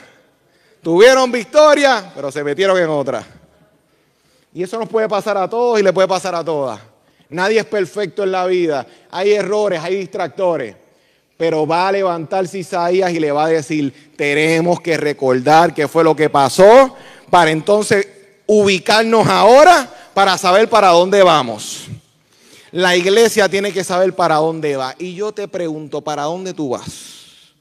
tuvieron 0.82 1.30
victoria, 1.30 2.10
pero 2.14 2.32
se 2.32 2.42
metieron 2.42 2.78
en 2.78 2.88
otra. 2.88 3.22
Y 4.54 4.62
eso 4.62 4.78
nos 4.78 4.88
puede 4.88 5.10
pasar 5.10 5.36
a 5.36 5.46
todos 5.46 5.78
y 5.78 5.82
le 5.82 5.92
puede 5.92 6.08
pasar 6.08 6.34
a 6.34 6.42
todas. 6.42 6.80
Nadie 7.28 7.58
es 7.60 7.66
perfecto 7.66 8.22
en 8.22 8.32
la 8.32 8.46
vida. 8.46 8.86
Hay 9.10 9.32
errores, 9.32 9.78
hay 9.82 9.96
distractores. 9.96 10.74
Pero 11.36 11.66
va 11.66 11.88
a 11.88 11.92
levantarse 11.92 12.58
Isaías 12.58 13.12
y 13.12 13.20
le 13.20 13.30
va 13.30 13.44
a 13.44 13.48
decir, 13.48 14.12
tenemos 14.16 14.80
que 14.80 14.96
recordar 14.96 15.74
qué 15.74 15.86
fue 15.86 16.02
lo 16.02 16.16
que 16.16 16.30
pasó 16.30 16.96
para 17.28 17.50
entonces 17.50 18.08
ubicarnos 18.46 19.26
ahora 19.28 19.96
para 20.18 20.36
saber 20.36 20.68
para 20.68 20.88
dónde 20.88 21.22
vamos. 21.22 21.86
La 22.72 22.96
iglesia 22.96 23.48
tiene 23.48 23.72
que 23.72 23.84
saber 23.84 24.16
para 24.16 24.34
dónde 24.34 24.76
va. 24.76 24.96
Y 24.98 25.14
yo 25.14 25.30
te 25.30 25.46
pregunto, 25.46 26.00
¿para 26.00 26.24
dónde 26.24 26.52
tú 26.52 26.70
vas? 26.70 27.52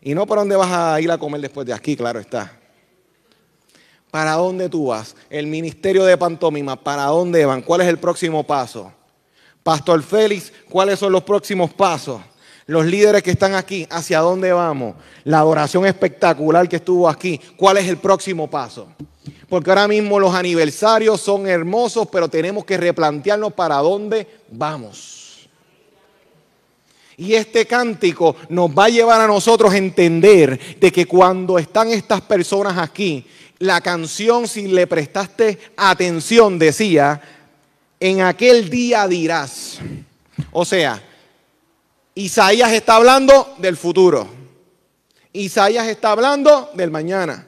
Y 0.00 0.14
no 0.14 0.24
para 0.24 0.40
dónde 0.40 0.56
vas 0.56 0.72
a 0.72 0.98
ir 1.02 1.10
a 1.10 1.18
comer 1.18 1.42
después 1.42 1.66
de 1.66 1.74
aquí, 1.74 1.94
claro 1.94 2.18
está. 2.18 2.58
¿Para 4.10 4.32
dónde 4.32 4.70
tú 4.70 4.86
vas? 4.86 5.14
El 5.28 5.46
ministerio 5.46 6.06
de 6.06 6.16
pantomima, 6.16 6.74
¿para 6.74 7.04
dónde 7.04 7.44
van? 7.44 7.60
¿Cuál 7.60 7.82
es 7.82 7.88
el 7.88 7.98
próximo 7.98 8.46
paso? 8.46 8.90
Pastor 9.62 10.02
Félix, 10.02 10.50
¿cuáles 10.70 10.98
son 10.98 11.12
los 11.12 11.22
próximos 11.22 11.70
pasos? 11.70 12.22
Los 12.64 12.86
líderes 12.86 13.22
que 13.22 13.32
están 13.32 13.54
aquí, 13.54 13.86
¿hacia 13.90 14.20
dónde 14.20 14.54
vamos? 14.54 14.94
La 15.24 15.40
adoración 15.40 15.84
espectacular 15.84 16.66
que 16.66 16.76
estuvo 16.76 17.06
aquí, 17.06 17.38
¿cuál 17.58 17.76
es 17.76 17.86
el 17.86 17.98
próximo 17.98 18.48
paso? 18.48 18.88
Porque 19.48 19.70
ahora 19.70 19.88
mismo 19.88 20.18
los 20.18 20.34
aniversarios 20.34 21.20
son 21.20 21.46
hermosos, 21.46 22.08
pero 22.10 22.28
tenemos 22.28 22.64
que 22.64 22.76
replantearnos 22.76 23.52
para 23.52 23.76
dónde 23.76 24.26
vamos. 24.50 25.48
Y 27.16 27.34
este 27.34 27.66
cántico 27.66 28.34
nos 28.48 28.70
va 28.70 28.86
a 28.86 28.88
llevar 28.88 29.20
a 29.20 29.26
nosotros 29.26 29.72
a 29.72 29.76
entender 29.76 30.78
de 30.80 30.90
que 30.90 31.04
cuando 31.06 31.58
están 31.58 31.90
estas 31.90 32.22
personas 32.22 32.78
aquí, 32.78 33.26
la 33.58 33.82
canción, 33.82 34.48
si 34.48 34.68
le 34.68 34.86
prestaste 34.86 35.58
atención, 35.76 36.58
decía, 36.58 37.20
en 38.00 38.22
aquel 38.22 38.70
día 38.70 39.06
dirás. 39.06 39.78
O 40.50 40.64
sea, 40.64 41.02
Isaías 42.14 42.72
está 42.72 42.96
hablando 42.96 43.54
del 43.58 43.76
futuro. 43.76 44.26
Isaías 45.34 45.86
está 45.88 46.12
hablando 46.12 46.70
del 46.74 46.90
mañana. 46.90 47.46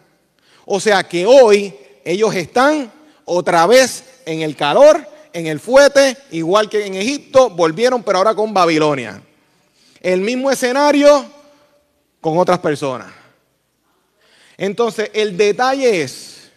O 0.64 0.80
sea 0.80 1.02
que 1.04 1.26
hoy 1.26 1.74
ellos 2.04 2.34
están 2.34 2.90
otra 3.24 3.66
vez 3.66 4.04
en 4.26 4.42
el 4.42 4.56
calor, 4.56 5.06
en 5.32 5.46
el 5.46 5.60
fuete, 5.60 6.16
igual 6.30 6.68
que 6.68 6.86
en 6.86 6.94
Egipto, 6.94 7.50
volvieron, 7.50 8.02
pero 8.02 8.18
ahora 8.18 8.34
con 8.34 8.52
Babilonia. 8.52 9.22
El 10.00 10.20
mismo 10.20 10.50
escenario 10.50 11.24
con 12.20 12.38
otras 12.38 12.58
personas. 12.58 13.12
Entonces, 14.56 15.10
el 15.14 15.36
detalle 15.36 16.02
es 16.02 16.50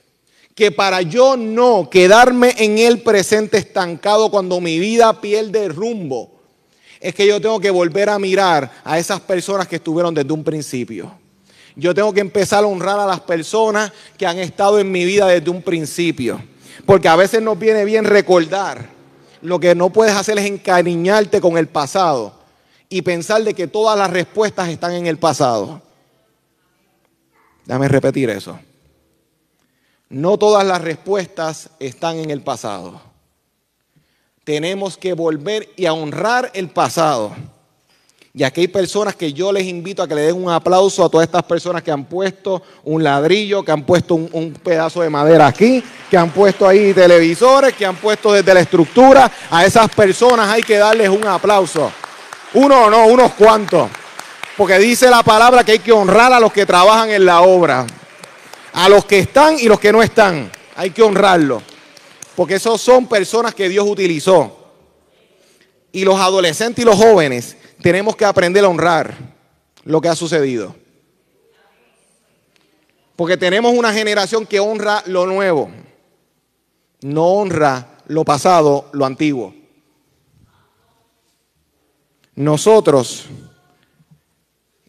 que 0.54 0.72
para 0.72 1.02
yo 1.02 1.36
no 1.36 1.90
quedarme 1.90 2.54
en 2.58 2.78
el 2.78 3.02
presente 3.02 3.58
estancado 3.58 4.30
cuando 4.30 4.62
mi 4.62 4.80
vida 4.80 5.20
pierde 5.20 5.68
rumbo, 5.68 6.32
es 7.00 7.14
que 7.14 7.28
yo 7.28 7.42
tengo 7.42 7.60
que 7.60 7.72
volver 7.72 8.10
a 8.10 8.20
mirar 8.20 8.72
a 8.84 8.98
esas 8.98 9.20
personas 9.20 9.68
que 9.68 9.76
estuvieron 9.76 10.14
desde 10.14 10.32
un 10.32 10.44
principio. 10.44 11.25
Yo 11.76 11.94
tengo 11.94 12.14
que 12.14 12.22
empezar 12.22 12.64
a 12.64 12.68
honrar 12.68 13.00
a 13.00 13.06
las 13.06 13.20
personas 13.20 13.92
que 14.18 14.26
han 14.26 14.40
estado 14.40 14.80
en 14.80 14.92
mi 14.92 15.04
vida 15.04 15.28
desde 15.28 15.50
un 15.50 15.62
principio. 15.62 16.42
Porque 16.86 17.08
a 17.08 17.16
veces 17.16 17.42
nos 17.42 17.60
viene 17.60 17.84
bien 17.86 18.06
recordar. 18.06 18.90
Lo 19.42 19.60
que 19.60 19.76
no 19.76 19.90
puedes 19.90 20.16
hacer 20.16 20.38
es 20.40 20.46
encariñarte 20.46 21.42
con 21.42 21.58
el 21.58 21.68
pasado 21.68 22.34
y 22.90 23.02
pensar 23.02 23.44
de 23.44 23.54
que 23.54 23.68
todas 23.68 23.98
las 23.98 24.10
respuestas 24.10 24.70
están 24.70 24.94
en 24.94 25.08
el 25.08 25.18
pasado. 25.18 25.82
Déjame 27.66 27.88
repetir 27.88 28.30
eso. 28.30 28.60
No 30.10 30.38
todas 30.38 30.66
las 30.66 30.82
respuestas 30.82 31.70
están 31.80 32.18
en 32.18 32.30
el 32.30 32.42
pasado. 32.42 33.02
Tenemos 34.44 34.98
que 34.98 35.14
volver 35.14 35.70
y 35.76 35.88
a 35.88 35.94
honrar 35.94 36.52
el 36.54 36.70
pasado. 36.70 37.36
Y 38.38 38.44
aquí 38.44 38.62
hay 38.62 38.68
personas 38.68 39.16
que 39.16 39.32
yo 39.32 39.50
les 39.54 39.64
invito 39.64 40.04
a 40.04 40.08
que 40.10 40.14
le 40.14 40.24
den 40.24 40.36
un 40.36 40.52
aplauso 40.52 41.06
a 41.06 41.10
todas 41.10 41.26
estas 41.26 41.44
personas 41.44 41.82
que 41.82 41.90
han 41.90 42.04
puesto 42.04 42.62
un 42.84 43.02
ladrillo, 43.02 43.64
que 43.64 43.72
han 43.72 43.84
puesto 43.84 44.16
un, 44.16 44.52
pedazo 44.62 45.02
de 45.02 45.10
madera 45.10 45.48
aquí, 45.48 45.82
que 46.10 46.18
han 46.18 46.30
puesto 46.32 46.68
ahí 46.68 46.94
televisores, 46.94 47.74
que 47.74 47.86
han 47.86 47.96
puesto 47.96 48.34
desde 48.34 48.54
la 48.54 48.60
estructura. 48.60 49.32
A 49.50 49.66
esas 49.66 49.90
personas 49.90 50.50
hay 50.50 50.64
que 50.64 50.76
darles 50.76 51.08
un 51.08 51.26
aplauso. 51.26 51.90
Uno 52.56 52.84
o 52.84 52.90
no, 52.90 53.06
unos 53.06 53.32
cuantos. 53.36 53.90
Porque 54.58 54.80
dice 54.80 55.10
la 55.10 55.24
palabra 55.24 55.64
que 55.64 55.72
hay 55.72 55.80
que 55.80 55.94
honrar 55.94 56.34
a 56.34 56.40
los 56.42 56.52
que 56.52 56.66
trabajan 56.66 57.12
en 57.12 57.26
la 57.26 57.40
obra. 57.40 57.88
A 58.74 58.90
los 58.90 59.06
que 59.06 59.20
están 59.20 59.58
y 59.58 59.70
los 59.70 59.80
que 59.80 59.94
no 59.94 60.04
están. 60.04 60.52
Hay 60.76 60.90
que 60.90 61.04
honrarlo. 61.04 61.62
Porque 62.36 62.56
esos 62.56 62.82
son 62.82 63.08
personas 63.08 63.56
que 63.56 63.70
Dios 63.70 63.88
utilizó. 63.88 64.74
Y 65.94 66.04
los 66.04 66.20
adolescentes 66.20 66.84
y 66.84 66.86
los 66.86 66.98
jóvenes 66.98 67.56
tenemos 67.86 68.16
que 68.16 68.26
aprender 68.26 68.66
a 68.66 68.68
honrar 68.70 69.16
lo 69.84 70.02
que 70.02 70.10
ha 70.10 70.16
sucedido. 70.16 70.76
Porque 73.16 73.38
tenemos 73.38 73.76
una 73.76 73.94
generación 73.94 74.48
que 74.48 74.60
honra 74.60 75.04
lo 75.06 75.28
nuevo, 75.28 75.70
no 77.02 77.28
honra 77.28 78.00
lo 78.08 78.26
pasado, 78.26 78.90
lo 78.92 79.06
antiguo. 79.06 79.54
Nosotros, 82.34 83.28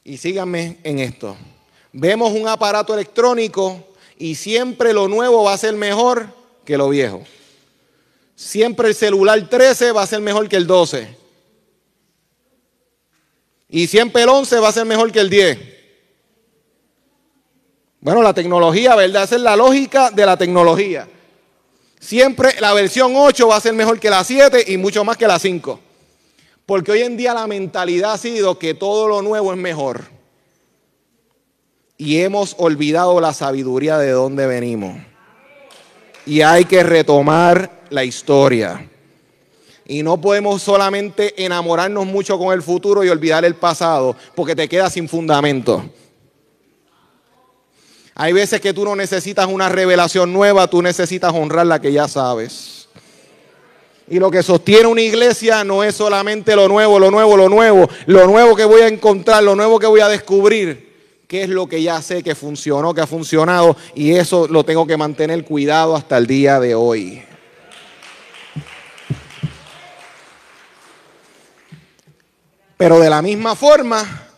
y 0.03 0.17
síganme 0.17 0.79
en 0.83 0.99
esto, 0.99 1.37
vemos 1.93 2.33
un 2.33 2.49
aparato 2.49 2.95
electrónico 2.95 3.88
y 4.17 4.37
siempre 4.37 4.95
lo 4.95 5.07
nuevo 5.07 5.45
va 5.45 5.53
a 5.53 5.59
ser 5.59 5.75
mejor 5.75 6.29
que 6.65 6.79
lo 6.79 6.88
viejo. 6.88 7.23
Siempre 8.35 8.88
el 8.88 8.95
celular 8.95 9.50
13 9.50 9.93
va 9.93 10.00
a 10.00 10.07
ser 10.07 10.23
mejor 10.23 10.49
que 10.49 10.57
el 10.57 10.67
12. 10.67 11.25
Y 13.68 13.87
siempre 13.87 14.23
el 14.23 14.28
11 14.28 14.58
va 14.61 14.68
a 14.68 14.73
ser 14.73 14.85
mejor 14.85 15.11
que 15.11 15.20
el 15.20 15.30
10. 15.30 15.58
Bueno, 18.00 18.23
la 18.23 18.32
tecnología, 18.32 18.94
¿verdad? 18.94 19.25
Esa 19.25 19.37
es 19.37 19.42
la 19.42 19.56
lógica 19.56 20.11
de 20.11 20.25
la 20.25 20.37
tecnología. 20.37 21.08
Siempre 21.99 22.61
la 22.61 22.73
versión 22.73 23.12
8 23.16 23.49
va 23.49 23.56
a 23.56 23.61
ser 23.61 23.73
mejor 23.73 23.99
que 23.99 24.11
la 24.11 24.23
7 24.23 24.64
y 24.68 24.76
mucho 24.76 25.04
más 25.04 25.16
que 25.16 25.26
la 25.26 25.38
5. 25.38 25.80
Porque 26.64 26.92
hoy 26.92 27.02
en 27.02 27.16
día 27.16 27.35
la 27.35 27.46
mentalidad 27.46 28.12
ha 28.12 28.18
sido 28.18 28.58
que 28.58 28.75
todo 28.75 29.08
lo 29.08 29.23
nuevo 29.23 29.52
es 29.52 29.58
mejor. 29.58 30.04
Y 31.96 32.20
hemos 32.20 32.54
olvidado 32.58 33.20
la 33.20 33.32
sabiduría 33.32 33.99
de 33.99 34.11
dónde 34.11 34.46
venimos. 34.46 34.96
Y 36.26 36.42
hay 36.42 36.64
que 36.64 36.82
retomar 36.82 37.82
la 37.90 38.04
historia. 38.04 38.88
Y 39.88 40.02
no 40.02 40.21
podemos 40.21 40.62
solamente 40.62 41.45
enamorarnos 41.45 42.07
mucho 42.07 42.38
con 42.38 42.52
el 42.52 42.62
futuro 42.62 43.05
y 43.05 43.09
olvidar 43.09 43.45
el 43.45 43.55
pasado, 43.55 44.16
porque 44.35 44.57
te 44.57 44.69
quedas 44.69 44.93
sin 44.93 45.09
fundamento. 45.09 45.85
Hay 48.14 48.33
veces 48.33 48.61
que 48.61 48.73
tú 48.73 48.85
no 48.85 48.97
necesitas 48.97 49.47
una 49.47 49.69
revelación 49.69 50.33
nueva, 50.33 50.69
tú 50.69 50.83
necesitas 50.83 51.33
honrar 51.33 51.66
la 51.66 51.81
que 51.81 51.93
ya 51.93 52.09
sabes. 52.09 52.88
Y 54.09 54.19
lo 54.19 54.31
que 54.31 54.43
sostiene 54.43 54.87
una 54.87 55.02
iglesia 55.02 55.62
no 55.64 55.85
es 55.85 55.97
solamente 55.97 56.57
lo 56.57 56.66
nuevo, 56.66 56.99
lo 56.99 57.11
nuevo, 57.11 57.37
lo 57.37 57.49
nuevo, 57.49 57.88
lo 58.07 58.26
nuevo 58.26 58.57
que 58.57 58.64
voy 58.64 58.81
a 58.81 58.88
encontrar, 58.88 59.43
lo 59.43 59.55
nuevo 59.55 59.78
que 59.78 59.87
voy 59.87 60.00
a 60.00 60.09
descubrir, 60.09 60.95
que 61.28 61.43
es 61.43 61.49
lo 61.49 61.69
que 61.69 61.83
ya 61.83 62.00
sé 62.00 62.23
que 62.23 62.35
funcionó, 62.35 62.95
que 62.95 63.02
ha 63.02 63.07
funcionado, 63.07 63.76
y 63.95 64.12
eso 64.12 64.49
lo 64.49 64.64
tengo 64.64 64.87
que 64.87 64.97
mantener 64.97 65.45
cuidado 65.45 65.95
hasta 65.95 66.16
el 66.16 66.26
día 66.26 66.59
de 66.59 66.75
hoy. 66.75 67.23
Pero 72.76 72.99
de 72.99 73.09
la 73.09 73.23
misma 73.23 73.56
forma, 73.56 74.28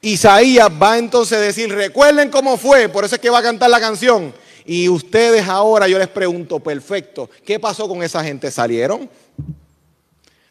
Isaías 0.00 0.70
va 0.80 0.96
entonces 0.98 1.38
a 1.38 1.40
decir, 1.40 1.72
recuerden 1.72 2.30
cómo 2.30 2.56
fue, 2.56 2.88
por 2.88 3.04
eso 3.04 3.16
es 3.16 3.20
que 3.20 3.30
va 3.30 3.38
a 3.38 3.42
cantar 3.42 3.70
la 3.70 3.80
canción. 3.80 4.32
Y 4.64 4.88
ustedes 4.88 5.48
ahora, 5.48 5.88
yo 5.88 5.98
les 5.98 6.08
pregunto, 6.08 6.60
perfecto, 6.60 7.28
¿qué 7.44 7.58
pasó 7.58 7.88
con 7.88 8.02
esa 8.02 8.22
gente? 8.22 8.50
¿Salieron? 8.50 9.10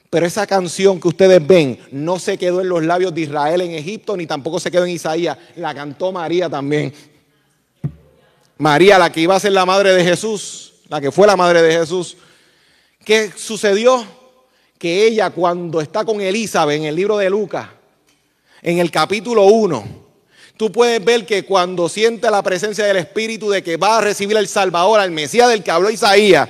Pero 0.09 0.25
esa 0.25 0.47
canción 0.47 0.99
que 0.99 1.07
ustedes 1.07 1.45
ven 1.45 1.79
no 1.91 2.17
se 2.19 2.37
quedó 2.37 2.61
en 2.61 2.69
los 2.69 2.83
labios 2.83 3.13
de 3.13 3.21
Israel 3.21 3.61
en 3.61 3.71
Egipto, 3.71 4.17
ni 4.17 4.25
tampoco 4.25 4.59
se 4.59 4.71
quedó 4.71 4.85
en 4.85 4.91
Isaías, 4.91 5.37
la 5.55 5.73
cantó 5.73 6.11
María 6.11 6.49
también. 6.49 6.93
María, 8.57 8.99
la 8.99 9.11
que 9.11 9.21
iba 9.21 9.35
a 9.35 9.39
ser 9.39 9.53
la 9.53 9.65
madre 9.65 9.93
de 9.93 10.03
Jesús, 10.03 10.73
la 10.89 10.99
que 10.99 11.11
fue 11.11 11.25
la 11.27 11.37
madre 11.37 11.61
de 11.61 11.71
Jesús. 11.71 12.17
¿Qué 13.05 13.31
sucedió? 13.35 14.03
Que 14.79 15.05
ella 15.05 15.29
cuando 15.29 15.79
está 15.79 16.03
con 16.03 16.19
Elizabeth 16.19 16.77
en 16.77 16.85
el 16.85 16.95
libro 16.95 17.17
de 17.17 17.29
Lucas, 17.29 17.67
en 18.63 18.79
el 18.79 18.89
capítulo 18.89 19.43
1, 19.43 19.85
tú 20.57 20.71
puedes 20.71 21.05
ver 21.05 21.27
que 21.27 21.45
cuando 21.45 21.87
siente 21.87 22.31
la 22.31 22.41
presencia 22.41 22.85
del 22.85 22.97
Espíritu 22.97 23.51
de 23.51 23.61
que 23.61 23.77
va 23.77 23.99
a 23.99 24.01
recibir 24.01 24.35
al 24.35 24.47
Salvador, 24.47 24.99
al 24.99 25.11
Mesías 25.11 25.49
del 25.49 25.63
que 25.63 25.69
habló 25.69 25.91
Isaías, 25.91 26.49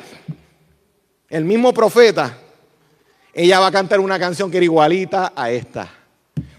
el 1.28 1.44
mismo 1.44 1.74
profeta, 1.74 2.38
ella 3.34 3.60
va 3.60 3.68
a 3.68 3.72
cantar 3.72 4.00
una 4.00 4.18
canción 4.18 4.50
que 4.50 4.58
era 4.58 4.64
igualita 4.64 5.34
a 5.36 5.52
esta. 5.52 5.99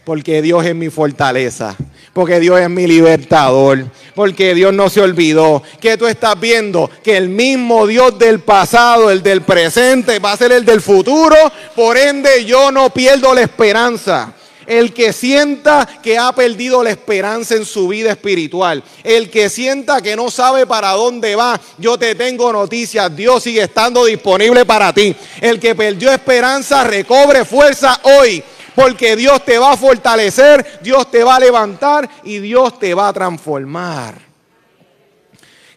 Porque 0.04 0.40
Dios 0.42 0.64
es 0.64 0.74
mi 0.74 0.88
fortaleza. 0.88 1.76
Porque 2.12 2.40
Dios 2.40 2.58
es 2.60 2.70
mi 2.70 2.86
libertador. 2.86 3.86
Porque 4.14 4.54
Dios 4.54 4.72
no 4.72 4.88
se 4.88 5.00
olvidó. 5.00 5.62
Que 5.80 5.96
tú 5.96 6.06
estás 6.06 6.38
viendo 6.40 6.90
que 7.02 7.16
el 7.16 7.28
mismo 7.28 7.86
Dios 7.86 8.18
del 8.18 8.40
pasado, 8.40 9.10
el 9.10 9.22
del 9.22 9.42
presente, 9.42 10.18
va 10.18 10.32
a 10.32 10.36
ser 10.36 10.52
el 10.52 10.64
del 10.64 10.80
futuro. 10.80 11.36
Por 11.76 11.96
ende, 11.96 12.44
yo 12.44 12.72
no 12.72 12.90
pierdo 12.90 13.34
la 13.34 13.42
esperanza. 13.42 14.32
El 14.66 14.94
que 14.94 15.12
sienta 15.12 15.86
que 16.02 16.16
ha 16.16 16.32
perdido 16.32 16.84
la 16.84 16.90
esperanza 16.90 17.56
en 17.56 17.64
su 17.64 17.88
vida 17.88 18.10
espiritual. 18.10 18.82
El 19.02 19.28
que 19.28 19.50
sienta 19.50 20.00
que 20.00 20.16
no 20.16 20.30
sabe 20.30 20.66
para 20.66 20.92
dónde 20.92 21.34
va. 21.36 21.60
Yo 21.76 21.98
te 21.98 22.14
tengo 22.14 22.52
noticias. 22.52 23.14
Dios 23.14 23.42
sigue 23.42 23.62
estando 23.62 24.04
disponible 24.04 24.64
para 24.64 24.92
ti. 24.92 25.14
El 25.40 25.58
que 25.58 25.74
perdió 25.74 26.12
esperanza 26.12 26.84
recobre 26.84 27.44
fuerza 27.44 28.00
hoy. 28.04 28.42
Porque 28.74 29.16
Dios 29.16 29.44
te 29.44 29.58
va 29.58 29.72
a 29.72 29.76
fortalecer, 29.76 30.80
Dios 30.82 31.10
te 31.10 31.24
va 31.24 31.36
a 31.36 31.40
levantar 31.40 32.08
y 32.24 32.38
Dios 32.38 32.78
te 32.78 32.94
va 32.94 33.08
a 33.08 33.12
transformar. 33.12 34.20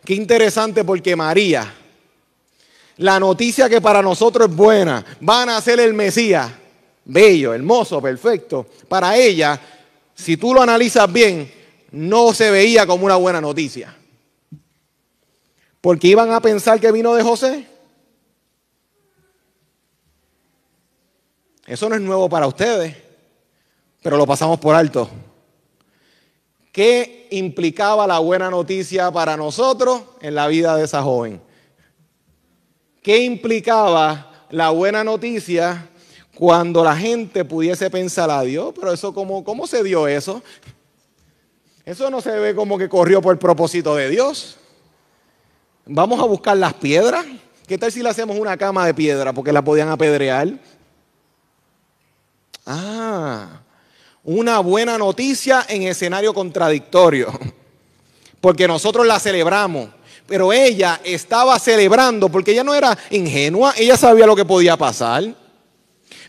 Qué 0.04 0.14
interesante 0.14 0.84
porque 0.84 1.16
María, 1.16 1.74
la 2.98 3.20
noticia 3.20 3.70
que 3.70 3.82
para 3.82 4.02
nosotros 4.02 4.50
es 4.50 4.56
buena, 4.56 5.04
van 5.22 5.50
a 5.50 5.62
ser 5.62 5.80
el 5.80 5.94
Mesías 5.94 6.52
bello, 7.06 7.54
hermoso, 7.54 8.02
perfecto, 8.02 8.68
para 8.88 9.18
ella, 9.18 9.60
si 10.16 10.38
tú 10.38 10.54
lo 10.54 10.62
analizas 10.62 11.12
bien, 11.12 11.52
no 11.92 12.34
se 12.34 12.50
veía 12.52 12.86
como 12.86 13.06
una 13.06 13.16
buena 13.16 13.42
noticia. 13.42 13.96
Porque 15.82 16.08
iban 16.08 16.32
a 16.32 16.40
pensar 16.40 16.80
que 16.80 16.92
vino 16.92 17.14
de 17.14 17.24
José. 17.24 17.68
Eso 21.66 21.88
no 21.88 21.96
es 21.96 22.02
nuevo 22.02 22.30
para 22.30 22.48
ustedes, 22.48 22.96
pero 24.02 24.18
lo 24.18 24.28
pasamos 24.28 24.60
por 24.60 24.76
alto. 24.76 25.10
¿Qué 26.72 27.28
implicaba 27.32 28.08
la 28.08 28.20
buena 28.20 28.50
noticia 28.50 29.12
para 29.12 29.38
nosotros 29.38 30.02
en 30.22 30.36
la 30.36 30.48
vida 30.48 30.76
de 30.76 30.84
esa 30.84 31.02
joven? 31.04 31.40
¿Qué 33.02 33.20
implicaba 33.20 34.48
la 34.50 34.72
buena 34.72 35.04
noticia 35.04 35.90
cuando 36.36 36.84
la 36.84 36.96
gente 36.96 37.46
pudiese 37.46 37.90
pensar 37.90 38.32
a 38.32 38.42
Dios, 38.42 38.74
pero 38.76 38.92
eso 38.92 39.14
cómo, 39.14 39.44
cómo 39.44 39.68
se 39.68 39.84
dio 39.84 40.08
eso? 40.08 40.42
Eso 41.86 42.10
no 42.10 42.22
se 42.22 42.32
ve 42.32 42.56
como 42.56 42.78
que 42.78 42.90
corrió 42.90 43.22
por 43.22 43.34
el 43.34 43.40
propósito 43.40 43.96
de 43.96 44.10
Dios. 44.10 44.58
Vamos 45.86 46.20
a 46.20 46.26
buscar 46.26 46.58
las 46.58 46.74
piedras. 46.74 47.26
¿Qué 47.68 47.78
tal 47.78 47.92
si 47.92 48.02
le 48.02 48.10
hacemos 48.10 48.38
una 48.38 48.58
cama 48.58 48.86
de 48.86 48.94
piedra 48.94 49.34
porque 49.34 49.52
la 49.52 49.62
podían 49.62 49.90
apedrear? 49.90 50.48
Ah, 52.66 53.62
una 54.24 54.60
buena 54.60 54.98
noticia 54.98 55.66
en 55.68 55.84
escenario 55.84 56.34
contradictorio. 56.34 57.32
Porque 58.42 58.68
nosotros 58.68 59.06
la 59.06 59.20
celebramos. 59.20 59.90
Pero 60.26 60.54
ella 60.54 61.02
estaba 61.04 61.60
celebrando 61.60 62.30
porque 62.30 62.52
ella 62.52 62.64
no 62.64 62.74
era 62.74 62.98
ingenua, 63.10 63.74
ella 63.76 63.98
sabía 63.98 64.26
lo 64.26 64.38
que 64.38 64.46
podía 64.46 64.78
pasar. 64.78 65.36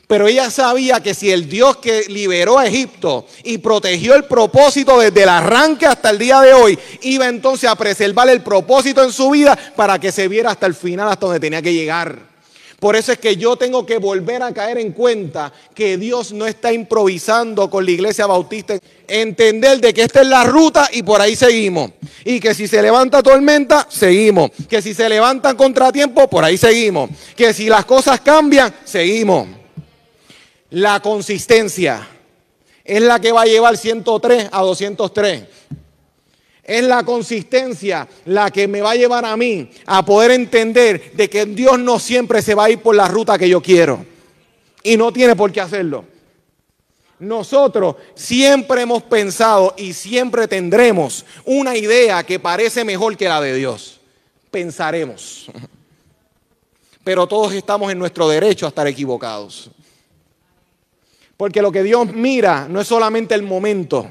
Pero 0.06 0.26
ella 0.26 0.50
sabía 0.50 1.00
que 1.00 1.14
si 1.14 1.30
el 1.30 1.48
Dios 1.48 1.76
que 1.78 2.04
liberó 2.08 2.58
a 2.58 2.66
Egipto 2.66 3.26
y 3.42 3.58
protegió 3.58 4.14
el 4.14 4.24
propósito 4.24 4.98
desde 4.98 5.22
el 5.22 5.28
arranque 5.28 5.86
hasta 5.86 6.10
el 6.10 6.18
día 6.18 6.40
de 6.40 6.52
hoy, 6.52 6.78
iba 7.02 7.26
entonces 7.26 7.70
a 7.70 7.76
preservar 7.76 8.28
el 8.28 8.42
propósito 8.42 9.02
en 9.02 9.12
su 9.12 9.30
vida 9.30 9.56
para 9.76 9.98
que 9.98 10.12
se 10.12 10.28
viera 10.28 10.50
hasta 10.50 10.66
el 10.66 10.74
final, 10.74 11.08
hasta 11.08 11.26
donde 11.26 11.40
tenía 11.40 11.62
que 11.62 11.72
llegar. 11.72 12.33
Por 12.84 12.96
eso 12.96 13.12
es 13.12 13.18
que 13.18 13.38
yo 13.38 13.56
tengo 13.56 13.86
que 13.86 13.96
volver 13.96 14.42
a 14.42 14.52
caer 14.52 14.76
en 14.76 14.92
cuenta 14.92 15.50
que 15.74 15.96
Dios 15.96 16.34
no 16.34 16.46
está 16.46 16.70
improvisando 16.70 17.70
con 17.70 17.82
la 17.82 17.90
iglesia 17.90 18.26
bautista. 18.26 18.76
Entender 19.08 19.80
de 19.80 19.94
que 19.94 20.02
esta 20.02 20.20
es 20.20 20.26
la 20.26 20.44
ruta 20.44 20.90
y 20.92 21.02
por 21.02 21.18
ahí 21.18 21.34
seguimos. 21.34 21.92
Y 22.26 22.38
que 22.40 22.52
si 22.52 22.68
se 22.68 22.82
levanta 22.82 23.22
tormenta, 23.22 23.86
seguimos. 23.88 24.50
Que 24.68 24.82
si 24.82 24.92
se 24.92 25.08
levantan 25.08 25.56
contratiempos, 25.56 26.26
por 26.26 26.44
ahí 26.44 26.58
seguimos. 26.58 27.08
Que 27.34 27.54
si 27.54 27.70
las 27.70 27.86
cosas 27.86 28.20
cambian, 28.20 28.74
seguimos. 28.84 29.48
La 30.68 31.00
consistencia 31.00 32.06
es 32.84 33.00
la 33.00 33.18
que 33.18 33.32
va 33.32 33.40
a 33.40 33.46
llevar 33.46 33.78
103 33.78 34.50
a 34.52 34.60
203. 34.60 35.44
Es 36.64 36.82
la 36.82 37.04
consistencia 37.04 38.08
la 38.24 38.50
que 38.50 38.66
me 38.66 38.80
va 38.80 38.92
a 38.92 38.96
llevar 38.96 39.24
a 39.26 39.36
mí 39.36 39.70
a 39.84 40.04
poder 40.04 40.30
entender 40.30 41.12
de 41.12 41.28
que 41.28 41.44
Dios 41.44 41.78
no 41.78 41.98
siempre 41.98 42.40
se 42.40 42.54
va 42.54 42.64
a 42.64 42.70
ir 42.70 42.80
por 42.80 42.96
la 42.96 43.06
ruta 43.06 43.36
que 43.36 43.48
yo 43.48 43.60
quiero. 43.60 44.04
Y 44.82 44.96
no 44.96 45.12
tiene 45.12 45.36
por 45.36 45.52
qué 45.52 45.60
hacerlo. 45.60 46.06
Nosotros 47.18 47.96
siempre 48.14 48.82
hemos 48.82 49.02
pensado 49.02 49.74
y 49.76 49.92
siempre 49.92 50.48
tendremos 50.48 51.24
una 51.44 51.76
idea 51.76 52.24
que 52.24 52.40
parece 52.40 52.84
mejor 52.84 53.16
que 53.16 53.28
la 53.28 53.40
de 53.40 53.54
Dios. 53.54 54.00
pensaremos. 54.50 55.46
Pero 57.02 57.26
todos 57.26 57.52
estamos 57.52 57.92
en 57.92 57.98
nuestro 57.98 58.28
derecho 58.28 58.66
a 58.66 58.70
estar 58.70 58.86
equivocados. 58.86 59.70
Porque 61.36 61.60
lo 61.60 61.72
que 61.72 61.82
Dios 61.82 62.12
mira 62.12 62.66
no 62.68 62.80
es 62.80 62.86
solamente 62.86 63.34
el 63.34 63.42
momento. 63.42 64.08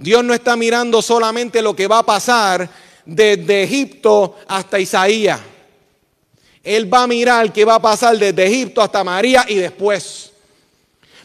Dios 0.00 0.24
no 0.24 0.32
está 0.32 0.56
mirando 0.56 1.02
solamente 1.02 1.60
lo 1.60 1.76
que 1.76 1.86
va 1.86 1.98
a 1.98 2.06
pasar 2.06 2.66
desde 3.04 3.64
Egipto 3.64 4.34
hasta 4.48 4.80
Isaías. 4.80 5.38
Él 6.64 6.92
va 6.92 7.02
a 7.02 7.06
mirar 7.06 7.52
qué 7.52 7.66
va 7.66 7.74
a 7.74 7.82
pasar 7.82 8.16
desde 8.16 8.46
Egipto 8.46 8.80
hasta 8.80 9.04
María 9.04 9.44
y 9.46 9.56
después. 9.56 10.32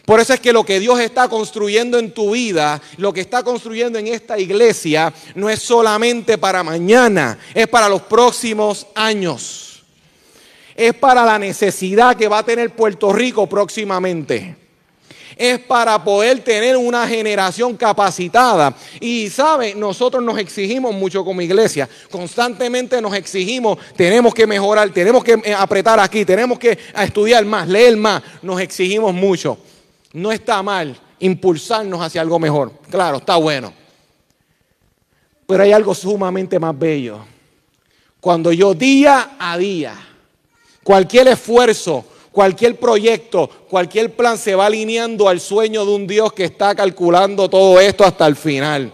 Por 0.04 0.20
eso 0.20 0.34
es 0.34 0.42
que 0.42 0.52
lo 0.52 0.66
que 0.66 0.82
Dios 0.82 1.00
está 1.00 1.30
construyendo 1.30 1.98
en 1.98 2.12
tu 2.12 2.32
vida, 2.32 2.82
lo 2.98 3.14
que 3.14 3.22
está 3.22 3.44
construyendo 3.44 3.98
en 3.98 4.08
esta 4.08 4.38
iglesia, 4.38 5.14
no 5.36 5.50
es 5.50 5.62
solamente 5.62 6.38
para 6.38 6.62
mañana, 6.62 7.40
es 7.54 7.70
para 7.70 7.88
los 7.88 8.02
próximos 8.02 8.88
años. 8.94 9.84
Es 10.76 10.94
para 10.94 11.24
la 11.24 11.40
necesidad 11.40 12.18
que 12.18 12.28
va 12.28 12.40
a 12.40 12.46
tener 12.46 12.76
Puerto 12.76 13.14
Rico 13.14 13.48
próximamente 13.48 14.65
es 15.36 15.60
para 15.60 16.04
poder 16.04 16.40
tener 16.40 16.78
una 16.78 17.08
generación 17.08 17.76
capacitada. 17.76 18.76
Y 19.00 19.30
sabe, 19.30 19.76
nosotros 19.76 20.24
nos 20.24 20.38
exigimos 20.38 20.94
mucho 20.94 21.24
como 21.26 21.42
iglesia, 21.42 21.90
constantemente 22.10 23.02
nos 23.02 23.14
exigimos, 23.14 23.78
tenemos 23.96 24.34
que 24.34 24.48
mejorar, 24.48 24.90
tenemos 24.92 25.24
que 25.24 25.40
eh, 25.44 25.54
apretar 25.54 26.00
aquí, 26.00 26.26
tenemos 26.26 26.58
que 26.60 26.78
estudiar 26.96 27.46
más, 27.46 27.68
leer 27.68 27.98
más, 27.98 28.22
nos 28.42 28.60
exigimos 28.62 29.14
mucho. 29.14 29.58
No 30.14 30.32
está 30.32 30.64
mal 30.64 30.98
impulsarnos 31.20 32.02
hacia 32.02 32.22
algo 32.22 32.40
mejor, 32.40 32.72
claro, 32.90 33.18
está 33.18 33.36
bueno. 33.36 33.74
Pero 35.48 35.64
hay 35.64 35.72
algo 35.72 35.94
sumamente 35.94 36.58
más 36.58 36.78
bello. 36.78 37.20
Cuando 38.20 38.52
yo 38.52 38.74
día 38.74 39.36
a 39.38 39.58
día, 39.58 39.96
cualquier 40.84 41.28
esfuerzo, 41.28 42.06
Cualquier 42.36 42.78
proyecto, 42.78 43.50
cualquier 43.70 44.14
plan 44.14 44.38
se 44.38 44.56
va 44.56 44.66
alineando 44.66 45.30
al 45.30 45.40
sueño 45.40 45.86
de 45.86 45.94
un 45.94 46.06
Dios 46.06 46.34
que 46.34 46.44
está 46.44 46.76
calculando 46.76 47.50
todo 47.50 47.80
esto 47.80 48.04
hasta 48.04 48.28
el 48.28 48.36
final. 48.36 48.92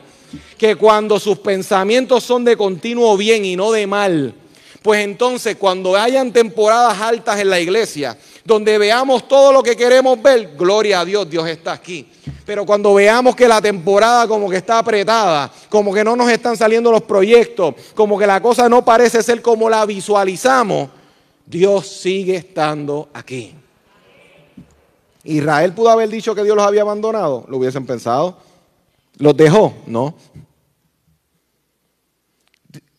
Que 0.59 0.75
cuando 0.75 1.19
sus 1.19 1.39
pensamientos 1.39 2.23
son 2.23 2.45
de 2.45 2.55
continuo 2.55 3.17
bien 3.17 3.43
y 3.43 3.55
no 3.55 3.71
de 3.71 3.87
mal, 3.87 4.35
pues 4.83 5.03
entonces 5.03 5.55
cuando 5.55 5.97
hayan 5.97 6.31
temporadas 6.31 7.01
altas 7.01 7.39
en 7.39 7.49
la 7.49 7.59
iglesia, 7.59 8.15
donde 8.45 8.77
veamos 8.77 9.27
todo 9.27 9.51
lo 9.51 9.63
que 9.63 9.75
queremos 9.75 10.21
ver, 10.21 10.51
gloria 10.55 10.99
a 10.99 11.05
Dios, 11.05 11.27
Dios 11.27 11.47
está 11.47 11.71
aquí. 11.71 12.05
Pero 12.45 12.63
cuando 12.63 12.93
veamos 12.93 13.35
que 13.35 13.47
la 13.47 13.59
temporada 13.59 14.27
como 14.27 14.51
que 14.51 14.57
está 14.57 14.77
apretada, 14.77 15.51
como 15.67 15.91
que 15.91 16.03
no 16.03 16.15
nos 16.15 16.29
están 16.29 16.55
saliendo 16.55 16.91
los 16.91 17.01
proyectos, 17.01 17.73
como 17.95 18.19
que 18.19 18.27
la 18.27 18.39
cosa 18.39 18.69
no 18.69 18.85
parece 18.85 19.23
ser 19.23 19.41
como 19.41 19.67
la 19.67 19.83
visualizamos, 19.87 20.89
Dios 21.45 21.87
sigue 21.87 22.35
estando 22.35 23.09
aquí. 23.13 23.55
Israel 25.23 25.73
pudo 25.73 25.89
haber 25.89 26.09
dicho 26.09 26.33
que 26.33 26.43
Dios 26.43 26.55
los 26.55 26.65
había 26.65 26.81
abandonado, 26.81 27.45
lo 27.47 27.57
hubiesen 27.57 27.85
pensado. 27.85 28.37
¿Los 29.17 29.35
dejó? 29.37 29.73
No. 29.85 30.15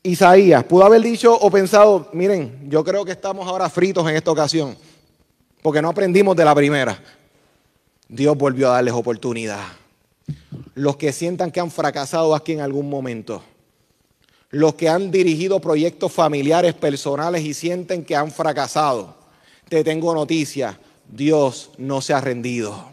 Isaías 0.05 0.64
pudo 0.64 0.85
haber 0.85 1.00
dicho 1.00 1.33
o 1.33 1.50
pensado, 1.50 2.09
miren, 2.12 2.68
yo 2.68 2.83
creo 2.85 3.05
que 3.05 3.12
estamos 3.12 3.46
ahora 3.46 3.70
fritos 3.70 4.09
en 4.09 4.16
esta 4.16 4.33
ocasión, 4.33 4.76
porque 5.62 5.81
no 5.81 5.88
aprendimos 5.88 6.37
de 6.37 6.44
la 6.44 6.55
primera. 6.55 7.00
Dios 8.09 8.37
volvió 8.37 8.68
a 8.68 8.74
darles 8.74 8.94
oportunidad. 8.94 9.64
Los 10.74 10.96
que 10.96 11.12
sientan 11.12 11.50
que 11.50 11.61
han 11.61 11.70
fracasado 11.70 12.35
aquí 12.35 12.52
en 12.52 12.61
algún 12.61 12.90
momento, 12.90 13.42
los 14.53 14.75
que 14.75 14.88
han 14.88 15.11
dirigido 15.11 15.61
proyectos 15.61 16.12
familiares, 16.12 16.75
personales 16.75 17.43
y 17.43 17.55
sienten 17.55 18.05
que 18.05 18.15
han 18.15 18.31
fracasado. 18.31 19.17
Te 19.69 19.83
tengo 19.83 20.15
noticia, 20.15 20.79
Dios 21.11 21.71
no 21.79 22.03
se 22.03 22.12
ha 22.12 22.21
rendido. 22.21 22.85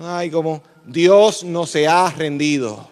Ay, 0.00 0.30
como 0.30 0.62
Dios 0.86 1.44
no 1.44 1.66
se 1.66 1.86
ha 1.86 2.10
rendido. 2.10 2.88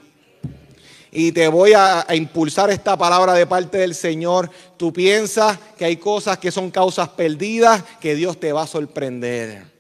Y 1.11 1.33
te 1.33 1.49
voy 1.49 1.73
a, 1.73 2.05
a, 2.07 2.15
impulsar 2.15 2.71
esta 2.71 2.95
palabra 2.99 3.33
de 3.33 3.47
parte 3.47 3.79
del 3.79 3.95
Señor. 3.95 4.51
Tú 4.77 4.93
piensas 4.93 5.59
que 5.79 5.87
hay 5.87 5.97
cosas 5.97 6.37
que 6.37 6.53
son 6.53 6.71
causas 6.71 7.09
perdidas, 7.09 7.83
que 8.01 8.15
Dios 8.15 8.39
te 8.39 8.53
va 8.53 8.65
a 8.65 8.67
sorprender. 8.67 9.78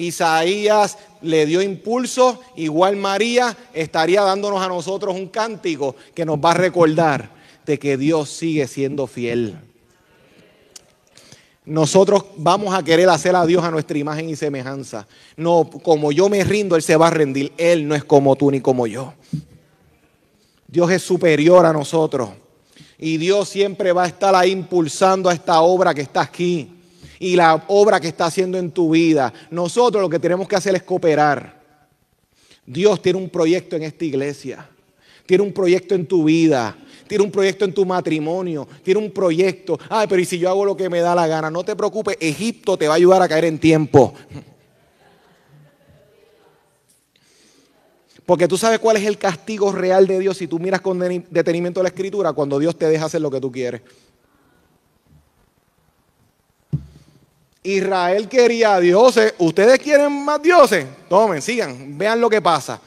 Isaías 0.00 0.98
le 1.22 1.46
dio 1.46 1.60
impulso, 1.60 2.40
igual 2.56 2.96
María 2.96 3.56
estaría 3.74 4.22
dándonos 4.22 4.62
a 4.62 4.68
nosotros 4.68 5.14
un 5.14 5.28
cántico 5.28 5.94
que 6.14 6.24
nos 6.24 6.38
va 6.38 6.52
a 6.52 6.54
recordar 6.54 7.30
de 7.66 7.78
que 7.78 7.96
Dios 7.96 8.30
sigue 8.30 8.66
siendo 8.66 9.06
fiel. 9.06 9.58
Nosotros 11.66 12.24
vamos 12.36 12.74
a 12.74 12.82
querer 12.82 13.08
hacer 13.10 13.36
a 13.36 13.44
Dios 13.44 13.62
a 13.62 13.70
nuestra 13.70 13.98
imagen 13.98 14.30
y 14.30 14.36
semejanza. 14.36 15.06
No, 15.36 15.68
como 15.68 16.10
yo 16.10 16.28
me 16.28 16.42
rindo, 16.42 16.74
Él 16.74 16.82
se 16.82 16.96
va 16.96 17.08
a 17.08 17.10
rendir. 17.10 17.52
Él 17.58 17.86
no 17.86 17.94
es 17.94 18.02
como 18.02 18.34
tú 18.34 18.50
ni 18.50 18.60
como 18.60 18.86
yo. 18.86 19.12
Dios 20.66 20.90
es 20.90 21.02
superior 21.02 21.66
a 21.66 21.72
nosotros. 21.72 22.30
Y 22.98 23.18
Dios 23.18 23.48
siempre 23.48 23.92
va 23.92 24.04
a 24.04 24.08
estar 24.08 24.34
ahí 24.34 24.50
impulsando 24.50 25.28
a 25.28 25.34
esta 25.34 25.60
obra 25.60 25.94
que 25.94 26.00
está 26.00 26.22
aquí 26.22 26.79
y 27.20 27.36
la 27.36 27.64
obra 27.68 28.00
que 28.00 28.08
está 28.08 28.24
haciendo 28.24 28.58
en 28.58 28.72
tu 28.72 28.90
vida. 28.90 29.32
Nosotros 29.50 30.02
lo 30.02 30.08
que 30.08 30.18
tenemos 30.18 30.48
que 30.48 30.56
hacer 30.56 30.74
es 30.74 30.82
cooperar. 30.82 31.60
Dios 32.66 33.00
tiene 33.00 33.18
un 33.18 33.28
proyecto 33.28 33.76
en 33.76 33.82
esta 33.82 34.04
iglesia, 34.04 34.68
tiene 35.26 35.44
un 35.44 35.52
proyecto 35.52 35.94
en 35.94 36.06
tu 36.06 36.24
vida, 36.24 36.76
tiene 37.06 37.22
un 37.22 37.30
proyecto 37.30 37.64
en 37.64 37.74
tu 37.74 37.84
matrimonio, 37.84 38.66
tiene 38.82 39.00
un 39.00 39.10
proyecto. 39.10 39.78
Ay, 39.88 40.06
pero 40.08 40.20
¿y 40.20 40.24
si 40.24 40.38
yo 40.38 40.48
hago 40.48 40.64
lo 40.64 40.76
que 40.76 40.88
me 40.88 41.00
da 41.00 41.14
la 41.14 41.26
gana? 41.26 41.50
No 41.50 41.62
te 41.62 41.76
preocupes, 41.76 42.16
Egipto 42.20 42.76
te 42.76 42.88
va 42.88 42.94
a 42.94 42.96
ayudar 42.96 43.20
a 43.22 43.28
caer 43.28 43.44
en 43.44 43.58
tiempo. 43.58 44.14
Porque 48.24 48.48
tú 48.48 48.56
sabes 48.56 48.78
cuál 48.78 48.96
es 48.96 49.04
el 49.04 49.18
castigo 49.18 49.72
real 49.72 50.06
de 50.06 50.20
Dios 50.20 50.36
si 50.36 50.46
tú 50.46 50.58
miras 50.60 50.80
con 50.80 51.00
detenimiento 51.30 51.82
la 51.82 51.88
escritura 51.88 52.32
cuando 52.32 52.60
Dios 52.60 52.78
te 52.78 52.86
deja 52.86 53.06
hacer 53.06 53.20
lo 53.20 53.30
que 53.30 53.40
tú 53.40 53.50
quieres. 53.50 53.82
Israel 57.62 58.28
quería 58.28 58.78
dioses. 58.80 59.34
¿Ustedes 59.38 59.78
quieren 59.78 60.24
más 60.24 60.42
dioses? 60.42 60.86
Tomen, 61.08 61.42
sigan, 61.42 61.98
vean 61.98 62.20
lo 62.20 62.30
que 62.30 62.40
pasa. 62.40 62.80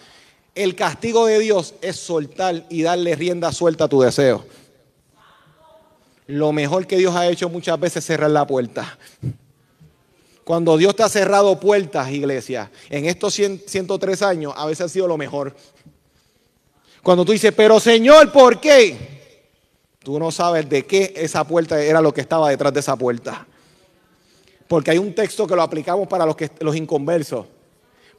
El 0.55 0.75
castigo 0.75 1.25
de 1.25 1.39
Dios 1.39 1.75
es 1.81 1.95
soltar 1.95 2.65
y 2.69 2.83
darle 2.83 3.15
rienda 3.15 3.51
suelta 3.51 3.85
a 3.85 3.87
tu 3.87 4.01
deseo. 4.01 4.45
Lo 6.27 6.51
mejor 6.51 6.87
que 6.87 6.97
Dios 6.97 7.15
ha 7.15 7.27
hecho 7.27 7.49
muchas 7.49 7.79
veces 7.79 7.97
es 7.97 8.05
cerrar 8.05 8.31
la 8.31 8.47
puerta. 8.47 8.97
Cuando 10.43 10.77
Dios 10.77 10.95
te 10.95 11.03
ha 11.03 11.09
cerrado 11.09 11.59
puertas, 11.59 12.09
iglesia, 12.11 12.69
en 12.89 13.05
estos 13.05 13.33
103 13.33 14.21
años, 14.21 14.53
a 14.55 14.65
veces 14.65 14.85
ha 14.85 14.89
sido 14.89 15.07
lo 15.07 15.17
mejor. 15.17 15.55
Cuando 17.01 17.23
tú 17.25 17.31
dices, 17.31 17.53
pero 17.55 17.79
Señor, 17.79 18.31
¿por 18.31 18.59
qué? 18.59 18.97
Tú 19.99 20.19
no 20.19 20.31
sabes 20.31 20.69
de 20.69 20.85
qué 20.85 21.13
esa 21.15 21.45
puerta 21.45 21.81
era 21.81 22.01
lo 22.01 22.13
que 22.13 22.21
estaba 22.21 22.49
detrás 22.49 22.73
de 22.73 22.81
esa 22.81 22.95
puerta. 22.95 23.47
Porque 24.67 24.91
hay 24.91 24.97
un 24.97 25.13
texto 25.13 25.45
que 25.45 25.55
lo 25.55 25.61
aplicamos 25.61 26.07
para 26.07 26.25
los, 26.25 26.35
que, 26.35 26.49
los 26.59 26.75
inconversos. 26.75 27.45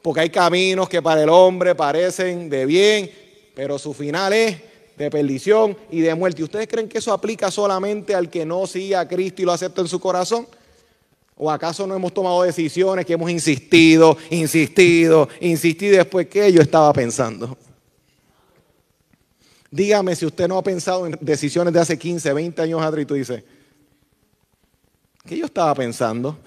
Porque 0.01 0.21
hay 0.21 0.29
caminos 0.29 0.87
que 0.87 1.01
para 1.01 1.23
el 1.23 1.29
hombre 1.29 1.75
parecen 1.75 2.49
de 2.49 2.65
bien, 2.65 3.11
pero 3.55 3.79
su 3.79 3.93
final 3.93 4.33
es 4.33 4.57
de 4.97 5.09
perdición 5.09 5.75
y 5.91 6.01
de 6.01 6.13
muerte. 6.15 6.41
¿Y 6.41 6.43
ustedes 6.43 6.67
creen 6.67 6.87
que 6.87 6.99
eso 6.99 7.11
aplica 7.11 7.51
solamente 7.51 8.13
al 8.13 8.29
que 8.29 8.45
no 8.45 8.67
sigue 8.67 8.95
a 8.95 9.07
Cristo 9.07 9.41
y 9.41 9.45
lo 9.45 9.51
acepta 9.51 9.81
en 9.81 9.87
su 9.87 9.99
corazón? 9.99 10.47
¿O 11.37 11.51
acaso 11.51 11.85
no 11.85 11.95
hemos 11.95 12.13
tomado 12.13 12.43
decisiones 12.43 13.05
que 13.05 13.13
hemos 13.13 13.29
insistido, 13.29 14.17
insistido, 14.29 15.27
insistido 15.41 15.93
y 15.93 15.97
después 15.97 16.27
que 16.27 16.51
yo 16.51 16.61
estaba 16.61 16.93
pensando? 16.93 17.57
Dígame 19.69 20.15
si 20.15 20.25
usted 20.25 20.47
no 20.47 20.57
ha 20.57 20.63
pensado 20.63 21.05
en 21.05 21.17
decisiones 21.19 21.73
de 21.73 21.81
hace 21.81 21.99
15, 21.99 22.31
20 22.31 22.61
años 22.61 22.81
atrás 22.81 23.01
y 23.01 23.05
tú 23.05 23.15
dices, 23.15 23.43
¿Qué 25.25 25.37
yo 25.37 25.45
estaba 25.45 25.73
pensando? 25.73 26.37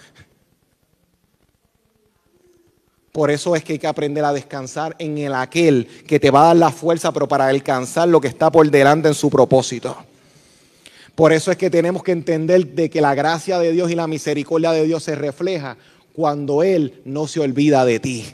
Por 3.10 3.32
eso 3.32 3.56
es 3.56 3.64
que 3.64 3.72
hay 3.72 3.78
que 3.80 3.86
aprender 3.88 4.24
a 4.24 4.32
descansar 4.32 4.94
en 5.00 5.18
el 5.18 5.34
aquel 5.34 5.88
que 6.06 6.20
te 6.20 6.30
va 6.30 6.42
a 6.42 6.46
dar 6.48 6.56
la 6.56 6.70
fuerza, 6.70 7.12
pero 7.12 7.26
para 7.26 7.48
alcanzar 7.48 8.08
lo 8.08 8.20
que 8.20 8.28
está 8.28 8.52
por 8.52 8.70
delante 8.70 9.08
en 9.08 9.14
su 9.14 9.30
propósito. 9.30 9.96
Por 11.16 11.32
eso 11.32 11.50
es 11.50 11.56
que 11.56 11.70
tenemos 11.70 12.04
que 12.04 12.12
entender 12.12 12.64
de 12.68 12.88
que 12.88 13.00
la 13.00 13.16
gracia 13.16 13.58
de 13.58 13.72
Dios 13.72 13.90
y 13.90 13.96
la 13.96 14.06
misericordia 14.06 14.70
de 14.70 14.84
Dios 14.84 15.02
se 15.02 15.16
refleja 15.16 15.76
cuando 16.12 16.62
Él 16.62 17.02
no 17.04 17.26
se 17.26 17.40
olvida 17.40 17.84
de 17.84 17.98
ti. 17.98 18.26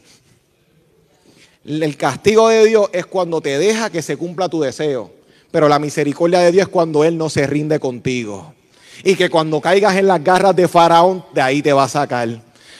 El 1.65 1.97
castigo 1.97 2.51
de 2.51 2.67
Dios 2.67 2.91
es 2.93 3.07
cuando 3.07 3.41
te 3.41 3.59
deja 3.59 3.89
que 3.89 4.03
se 4.03 4.19
cumpla 4.19 4.51
tu 4.51 4.61
deseo, 4.61 5.11
pero 5.51 5.71
la 5.71 5.79
misericordia 5.79 6.41
de 6.41 6.53
Dios 6.53 6.67
es 6.67 6.69
cuando 6.69 7.05
Él 7.05 7.17
no 7.17 7.31
se 7.31 7.47
rinde 7.47 7.81
contigo 7.81 8.54
y 9.03 9.17
que 9.17 9.31
cuando 9.31 9.61
caigas 9.61 9.97
en 9.97 10.07
las 10.07 10.23
garras 10.23 10.55
de 10.55 10.69
Faraón, 10.69 11.25
de 11.33 11.41
ahí 11.41 11.63
te 11.63 11.73
va 11.73 11.85
a 11.85 11.89
sacar. 11.89 12.29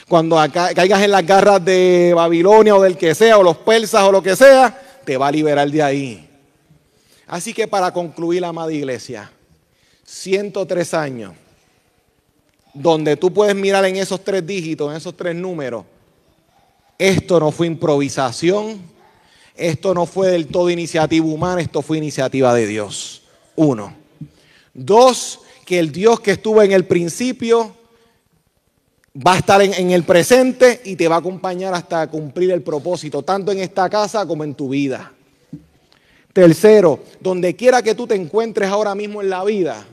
Cuando 0.09 0.37
caigas 0.53 1.03
en 1.03 1.11
las 1.11 1.27
garras 1.27 1.65
de 1.65 2.13
Babilonia 2.15 2.77
o 2.77 2.83
del 2.83 2.97
que 2.97 3.15
sea, 3.15 3.39
o 3.39 3.43
los 3.43 3.57
persas 3.59 4.03
o 4.03 4.13
lo 4.13 4.23
que 4.23 4.37
sea, 4.37 5.01
te 5.05 5.17
va 5.17 5.29
a 5.29 5.33
liberar 5.33 5.71
de 5.71 5.83
ahí. 5.83 6.29
Así 7.27 7.55
que 7.55 7.67
para 7.67 7.93
concluir, 7.93 8.45
amada 8.45 8.73
iglesia, 8.73 9.31
103 10.05 10.95
años, 10.95 11.33
donde 12.75 13.17
tú 13.17 13.33
puedes 13.33 13.55
mirar 13.55 13.85
en 13.87 13.97
esos 13.97 14.23
tres 14.23 14.47
dígitos, 14.47 14.91
en 14.91 14.97
esos 14.97 15.17
tres 15.17 15.35
números, 15.35 15.85
esto 16.99 17.41
no 17.41 17.51
fue 17.51 17.67
improvisación, 17.67 18.81
esto 19.57 19.95
no 19.95 20.07
fue 20.07 20.29
del 20.29 20.49
todo 20.49 20.69
iniciativa 20.71 21.25
humana, 21.25 21.61
esto 21.61 21.81
fue 21.81 21.99
iniciativa 21.99 22.53
de 22.55 22.67
Dios. 22.67 23.23
Uno. 23.57 23.95
Dos, 24.73 25.41
que 25.65 25.79
el 25.79 25.93
Dios 25.93 26.21
que 26.21 26.33
estuvo 26.33 26.63
en 26.63 26.73
el 26.73 26.87
principio 26.87 27.75
va 29.15 29.35
a 29.35 29.39
estar 29.39 29.63
en, 29.63 29.91
el 29.91 30.03
presente 30.03 30.81
y 30.85 30.97
te 30.97 31.07
va 31.07 31.17
a 31.17 31.19
acompañar 31.19 31.73
hasta 31.75 32.07
cumplir 32.09 32.51
el 32.51 32.63
propósito, 32.63 33.23
tanto 33.23 33.53
en 33.53 33.61
esta 33.61 33.89
casa 33.89 34.27
como 34.27 34.43
en 34.45 34.55
tu 34.55 34.69
vida. 34.69 35.13
Tercero, 36.33 37.01
donde 37.21 37.55
quiera 37.55 37.81
que 37.81 37.95
tú 37.95 38.09
te 38.09 38.17
encuentres 38.17 38.69
ahora 38.69 38.95
mismo 38.95 39.23
en 39.23 39.31
la 39.31 39.45
vida, 39.45 39.87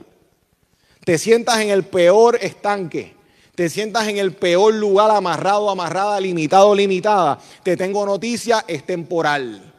te 1.04 1.18
sientas 1.18 1.60
en 1.60 1.70
el 1.70 1.84
peor 1.84 2.36
estanque, 2.42 3.14
te 3.54 3.68
sientas 3.68 4.08
en 4.08 4.18
el 4.18 4.32
peor 4.32 4.74
lugar 4.74 5.10
amarrado, 5.12 5.70
amarrada, 5.70 6.20
limitado, 6.20 6.74
limitada, 6.74 7.38
te 7.62 7.76
tengo 7.76 8.04
noticia, 8.04 8.64
es 8.66 8.84
temporal. 8.84 9.71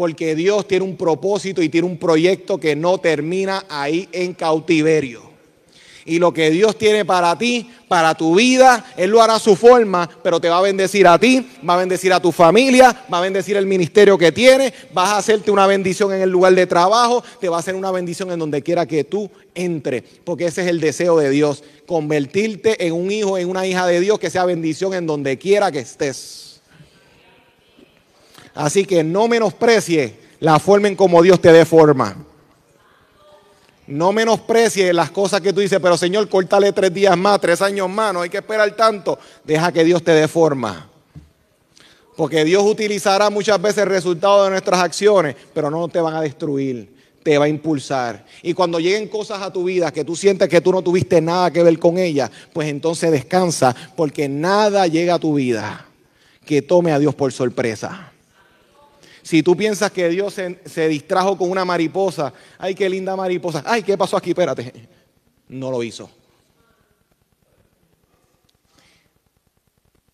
Porque 0.00 0.34
Dios 0.34 0.66
tiene 0.66 0.86
un 0.86 0.96
propósito 0.96 1.60
y 1.60 1.68
tiene 1.68 1.86
un 1.86 1.98
proyecto 1.98 2.58
que 2.58 2.74
no 2.74 2.96
termina 2.96 3.66
ahí 3.68 4.08
en 4.12 4.32
cautiverio. 4.32 5.20
Y 6.06 6.18
lo 6.18 6.32
que 6.32 6.48
Dios 6.48 6.78
tiene 6.78 7.04
para 7.04 7.36
ti, 7.36 7.70
para 7.86 8.14
tu 8.14 8.34
vida, 8.34 8.82
Él 8.96 9.10
lo 9.10 9.20
hará 9.20 9.34
a 9.34 9.38
su 9.38 9.56
forma, 9.56 10.08
pero 10.22 10.40
te 10.40 10.48
va 10.48 10.56
a 10.56 10.62
bendecir 10.62 11.06
a 11.06 11.18
ti, 11.18 11.46
va 11.68 11.74
a 11.74 11.80
bendecir 11.80 12.14
a 12.14 12.20
tu 12.20 12.32
familia, 12.32 13.04
va 13.12 13.18
a 13.18 13.20
bendecir 13.20 13.58
el 13.58 13.66
ministerio 13.66 14.16
que 14.16 14.32
tienes, 14.32 14.72
vas 14.94 15.10
a 15.10 15.18
hacerte 15.18 15.50
una 15.50 15.66
bendición 15.66 16.14
en 16.14 16.22
el 16.22 16.30
lugar 16.30 16.54
de 16.54 16.66
trabajo, 16.66 17.22
te 17.38 17.50
va 17.50 17.58
a 17.58 17.60
hacer 17.60 17.74
una 17.74 17.90
bendición 17.90 18.32
en 18.32 18.38
donde 18.38 18.62
quiera 18.62 18.86
que 18.86 19.04
tú 19.04 19.30
entres, 19.54 20.02
porque 20.24 20.46
ese 20.46 20.62
es 20.62 20.68
el 20.68 20.80
deseo 20.80 21.18
de 21.18 21.28
Dios, 21.28 21.62
convertirte 21.84 22.86
en 22.86 22.94
un 22.94 23.10
hijo, 23.10 23.36
en 23.36 23.50
una 23.50 23.66
hija 23.66 23.86
de 23.86 24.00
Dios 24.00 24.18
que 24.18 24.30
sea 24.30 24.46
bendición 24.46 24.94
en 24.94 25.06
donde 25.06 25.36
quiera 25.36 25.70
que 25.70 25.80
estés. 25.80 26.49
Así 28.54 28.84
que 28.84 29.04
no 29.04 29.28
menosprecie 29.28 30.14
la 30.40 30.58
forma 30.58 30.88
en 30.88 30.96
como 30.96 31.22
Dios 31.22 31.40
te 31.40 31.52
dé 31.52 31.64
forma. 31.64 32.16
No 33.86 34.12
menosprecie 34.12 34.92
las 34.92 35.10
cosas 35.10 35.40
que 35.40 35.52
tú 35.52 35.60
dices, 35.60 35.80
pero 35.82 35.96
Señor, 35.96 36.28
córtale 36.28 36.72
tres 36.72 36.94
días 36.94 37.16
más, 37.16 37.40
tres 37.40 37.60
años 37.60 37.88
más, 37.90 38.14
no 38.14 38.20
hay 38.20 38.30
que 38.30 38.38
esperar 38.38 38.70
tanto. 38.76 39.18
Deja 39.44 39.72
que 39.72 39.82
Dios 39.82 40.02
te 40.02 40.12
dé 40.12 40.28
forma. 40.28 40.88
Porque 42.16 42.44
Dios 42.44 42.62
utilizará 42.64 43.30
muchas 43.30 43.60
veces 43.60 43.78
el 43.78 43.88
resultado 43.88 44.44
de 44.44 44.50
nuestras 44.50 44.80
acciones, 44.80 45.34
pero 45.52 45.70
no 45.70 45.88
te 45.88 46.00
van 46.00 46.14
a 46.14 46.20
destruir, 46.20 46.94
te 47.22 47.36
va 47.36 47.46
a 47.46 47.48
impulsar. 47.48 48.24
Y 48.42 48.54
cuando 48.54 48.78
lleguen 48.78 49.08
cosas 49.08 49.42
a 49.42 49.52
tu 49.52 49.64
vida 49.64 49.92
que 49.92 50.04
tú 50.04 50.14
sientes 50.14 50.48
que 50.48 50.60
tú 50.60 50.70
no 50.70 50.82
tuviste 50.82 51.20
nada 51.20 51.50
que 51.50 51.62
ver 51.62 51.78
con 51.78 51.98
ellas, 51.98 52.30
pues 52.52 52.68
entonces 52.68 53.10
descansa, 53.10 53.74
porque 53.96 54.28
nada 54.28 54.86
llega 54.86 55.14
a 55.14 55.18
tu 55.18 55.34
vida 55.34 55.86
que 56.44 56.62
tome 56.62 56.92
a 56.92 56.98
Dios 56.98 57.14
por 57.14 57.32
sorpresa. 57.32 58.09
Si 59.22 59.42
tú 59.42 59.56
piensas 59.56 59.90
que 59.90 60.08
Dios 60.08 60.34
se, 60.34 60.88
distrajo 60.88 61.36
con 61.36 61.50
una 61.50 61.64
mariposa, 61.64 62.32
ay, 62.58 62.74
qué 62.74 62.88
linda 62.88 63.16
mariposa, 63.16 63.62
ay, 63.66 63.82
¿qué 63.82 63.96
pasó 63.96 64.16
aquí? 64.16 64.30
Espérate. 64.30 64.88
No 65.48 65.70
lo 65.70 65.82
hizo. 65.82 66.08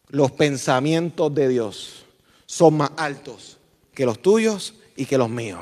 Los 0.09 0.33
pensamientos 0.33 1.35
de 1.35 1.49
Dios 1.49 2.05
son 2.47 2.77
más 2.79 2.91
altos 2.97 3.59
que 3.93 4.07
los 4.07 4.21
tuyos 4.21 4.75
y 4.97 5.05
que 5.05 5.19
los 5.19 5.29
míos. 5.29 5.61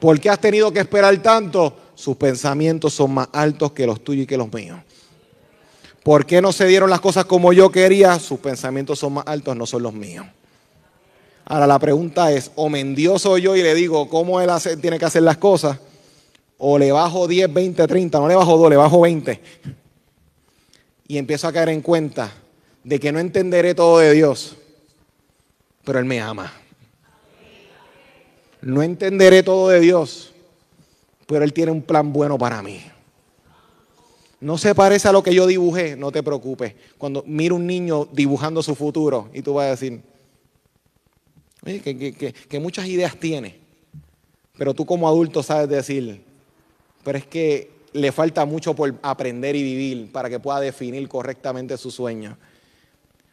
¿Por 0.00 0.20
qué 0.20 0.30
has 0.30 0.40
tenido 0.40 0.72
que 0.72 0.80
esperar 0.80 1.16
tanto? 1.22 1.76
Sus 1.94 2.16
pensamientos 2.16 2.92
son 2.92 3.14
más 3.14 3.28
altos 3.32 3.72
que 3.72 3.86
los 3.86 4.02
tuyos 4.02 4.24
y 4.24 4.26
que 4.26 4.36
los 4.36 4.52
míos. 4.52 4.78
¿Por 6.02 6.26
qué 6.26 6.40
no 6.40 6.52
se 6.52 6.66
dieron 6.66 6.90
las 6.90 7.00
cosas 7.00 7.24
como 7.24 7.52
yo 7.52 7.70
quería? 7.70 8.18
Sus 8.18 8.38
pensamientos 8.38 8.98
son 8.98 9.14
más 9.14 9.26
altos, 9.26 9.56
no 9.56 9.66
son 9.66 9.82
los 9.82 9.92
míos. 9.92 10.26
Ahora 11.48 11.68
la 11.68 11.78
pregunta 11.78 12.32
es, 12.32 12.50
o 12.56 12.68
me 12.68 12.80
endioso 12.80 13.38
yo 13.38 13.54
y 13.54 13.62
le 13.62 13.72
digo 13.76 14.08
cómo 14.08 14.40
él 14.40 14.50
tiene 14.80 14.98
que 14.98 15.04
hacer 15.04 15.22
las 15.22 15.36
cosas, 15.36 15.78
o 16.58 16.76
le 16.76 16.90
bajo 16.90 17.28
10, 17.28 17.52
20, 17.52 17.86
30, 17.86 18.18
no 18.18 18.26
le 18.26 18.34
bajo 18.34 18.56
2, 18.56 18.70
le 18.70 18.76
bajo 18.76 19.00
20. 19.00 19.40
Y 21.06 21.18
empiezo 21.18 21.46
a 21.46 21.52
caer 21.52 21.68
en 21.68 21.82
cuenta 21.82 22.32
de 22.82 22.98
que 22.98 23.12
no 23.12 23.20
entenderé 23.20 23.76
todo 23.76 23.98
de 23.98 24.12
Dios, 24.12 24.56
pero 25.84 26.00
Él 26.00 26.04
me 26.04 26.20
ama. 26.20 26.52
No 28.60 28.82
entenderé 28.82 29.44
todo 29.44 29.68
de 29.68 29.78
Dios, 29.78 30.32
pero 31.28 31.44
Él 31.44 31.52
tiene 31.52 31.70
un 31.70 31.82
plan 31.82 32.12
bueno 32.12 32.36
para 32.38 32.60
mí. 32.60 32.82
No 34.40 34.58
se 34.58 34.74
parece 34.74 35.06
a 35.06 35.12
lo 35.12 35.22
que 35.22 35.32
yo 35.32 35.46
dibujé, 35.46 35.94
no 35.94 36.10
te 36.10 36.24
preocupes. 36.24 36.74
Cuando 36.98 37.22
miro 37.24 37.54
un 37.54 37.68
niño 37.68 38.08
dibujando 38.10 38.64
su 38.64 38.74
futuro 38.74 39.28
y 39.32 39.42
tú 39.42 39.54
vas 39.54 39.66
a 39.66 39.70
decir, 39.70 40.02
que, 41.66 42.60
muchas 42.60 42.86
ideas 42.86 43.16
tiene, 43.16 43.56
pero 44.56 44.72
tú 44.72 44.86
como 44.86 45.08
adulto 45.08 45.42
sabes 45.42 45.68
decir, 45.68 46.22
pero 47.02 47.18
es 47.18 47.26
que 47.26 47.70
le 47.92 48.12
falta 48.12 48.44
mucho 48.44 48.74
por 48.74 48.94
aprender 49.02 49.56
y 49.56 49.62
vivir 49.62 50.12
para 50.12 50.30
que 50.30 50.38
pueda 50.38 50.60
definir 50.60 51.08
correctamente 51.08 51.76
su 51.76 51.90
sueño. 51.90 52.36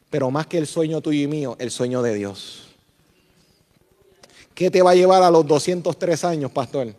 Pero 0.10 0.32
más 0.32 0.48
que 0.48 0.58
el 0.58 0.68
sueño 0.68 1.02
tuyo 1.02 1.22
y 1.22 1.28
mío, 1.28 1.56
el 1.60 1.70
sueño 1.70 2.02
de 2.02 2.14
Dios. 2.14 2.70
¿Qué 4.54 4.70
te 4.70 4.82
va 4.82 4.92
a 4.92 4.96
llevar 4.96 5.24
a 5.24 5.32
los 5.32 5.46
203 5.46 6.24
años, 6.24 6.52
pastor? 6.52 6.94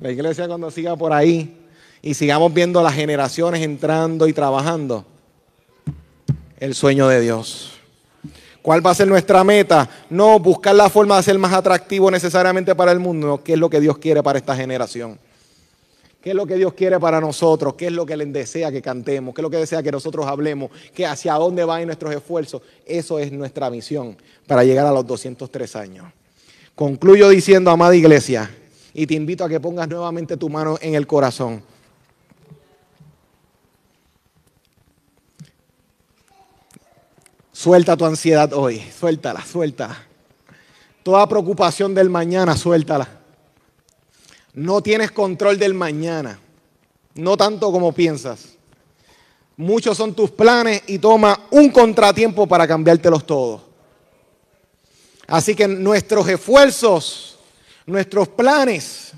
La 0.00 0.10
iglesia 0.10 0.46
cuando 0.46 0.70
siga 0.70 0.96
por 0.96 1.12
ahí 1.12 1.56
y 2.02 2.14
sigamos 2.14 2.52
viendo 2.52 2.82
las 2.82 2.94
generaciones 2.94 3.62
entrando 3.62 4.28
y 4.28 4.32
trabajando, 4.32 5.04
el 6.58 6.74
sueño 6.74 7.08
de 7.08 7.20
Dios. 7.20 7.77
¿Cuál 8.68 8.84
va 8.86 8.90
a 8.90 8.94
ser 8.94 9.08
nuestra 9.08 9.42
meta? 9.44 9.88
No 10.10 10.38
buscar 10.38 10.74
la 10.74 10.90
forma 10.90 11.16
de 11.16 11.22
ser 11.22 11.38
más 11.38 11.54
atractivo 11.54 12.10
necesariamente 12.10 12.74
para 12.74 12.92
el 12.92 12.98
mundo, 12.98 13.40
qué 13.42 13.54
es 13.54 13.58
lo 13.58 13.70
que 13.70 13.80
Dios 13.80 13.96
quiere 13.96 14.22
para 14.22 14.38
esta 14.38 14.54
generación. 14.54 15.18
¿Qué 16.20 16.28
es 16.28 16.36
lo 16.36 16.46
que 16.46 16.56
Dios 16.56 16.74
quiere 16.74 17.00
para 17.00 17.18
nosotros? 17.18 17.72
¿Qué 17.76 17.86
es 17.86 17.92
lo 17.92 18.04
que 18.04 18.12
Él 18.12 18.30
desea 18.30 18.70
que 18.70 18.82
cantemos? 18.82 19.34
¿Qué 19.34 19.40
es 19.40 19.42
lo 19.42 19.48
que 19.48 19.56
desea 19.56 19.82
que 19.82 19.90
nosotros 19.90 20.26
hablemos? 20.26 20.70
¿Qué 20.94 21.06
hacia 21.06 21.32
dónde 21.36 21.64
van 21.64 21.86
nuestros 21.86 22.14
esfuerzos? 22.14 22.60
Eso 22.84 23.18
es 23.18 23.32
nuestra 23.32 23.70
misión 23.70 24.18
para 24.46 24.64
llegar 24.64 24.84
a 24.84 24.92
los 24.92 25.06
203 25.06 25.74
años. 25.74 26.04
Concluyo 26.74 27.30
diciendo, 27.30 27.70
amada 27.70 27.96
iglesia, 27.96 28.50
y 28.92 29.06
te 29.06 29.14
invito 29.14 29.46
a 29.46 29.48
que 29.48 29.60
pongas 29.60 29.88
nuevamente 29.88 30.36
tu 30.36 30.50
mano 30.50 30.76
en 30.82 30.94
el 30.94 31.06
corazón. 31.06 31.62
Suelta 37.58 37.96
tu 37.96 38.04
ansiedad 38.04 38.52
hoy, 38.52 38.80
suéltala, 38.96 39.44
suelta. 39.44 40.06
Toda 41.02 41.28
preocupación 41.28 41.92
del 41.92 42.08
mañana, 42.08 42.56
suéltala. 42.56 43.08
No 44.54 44.80
tienes 44.80 45.10
control 45.10 45.58
del 45.58 45.74
mañana, 45.74 46.38
no 47.16 47.36
tanto 47.36 47.72
como 47.72 47.90
piensas. 47.90 48.50
Muchos 49.56 49.96
son 49.96 50.14
tus 50.14 50.30
planes 50.30 50.84
y 50.86 51.00
toma 51.00 51.48
un 51.50 51.70
contratiempo 51.70 52.46
para 52.46 52.68
cambiártelos 52.68 53.26
todos. 53.26 53.62
Así 55.26 55.56
que 55.56 55.66
nuestros 55.66 56.28
esfuerzos, 56.28 57.40
nuestros 57.86 58.28
planes, 58.28 59.14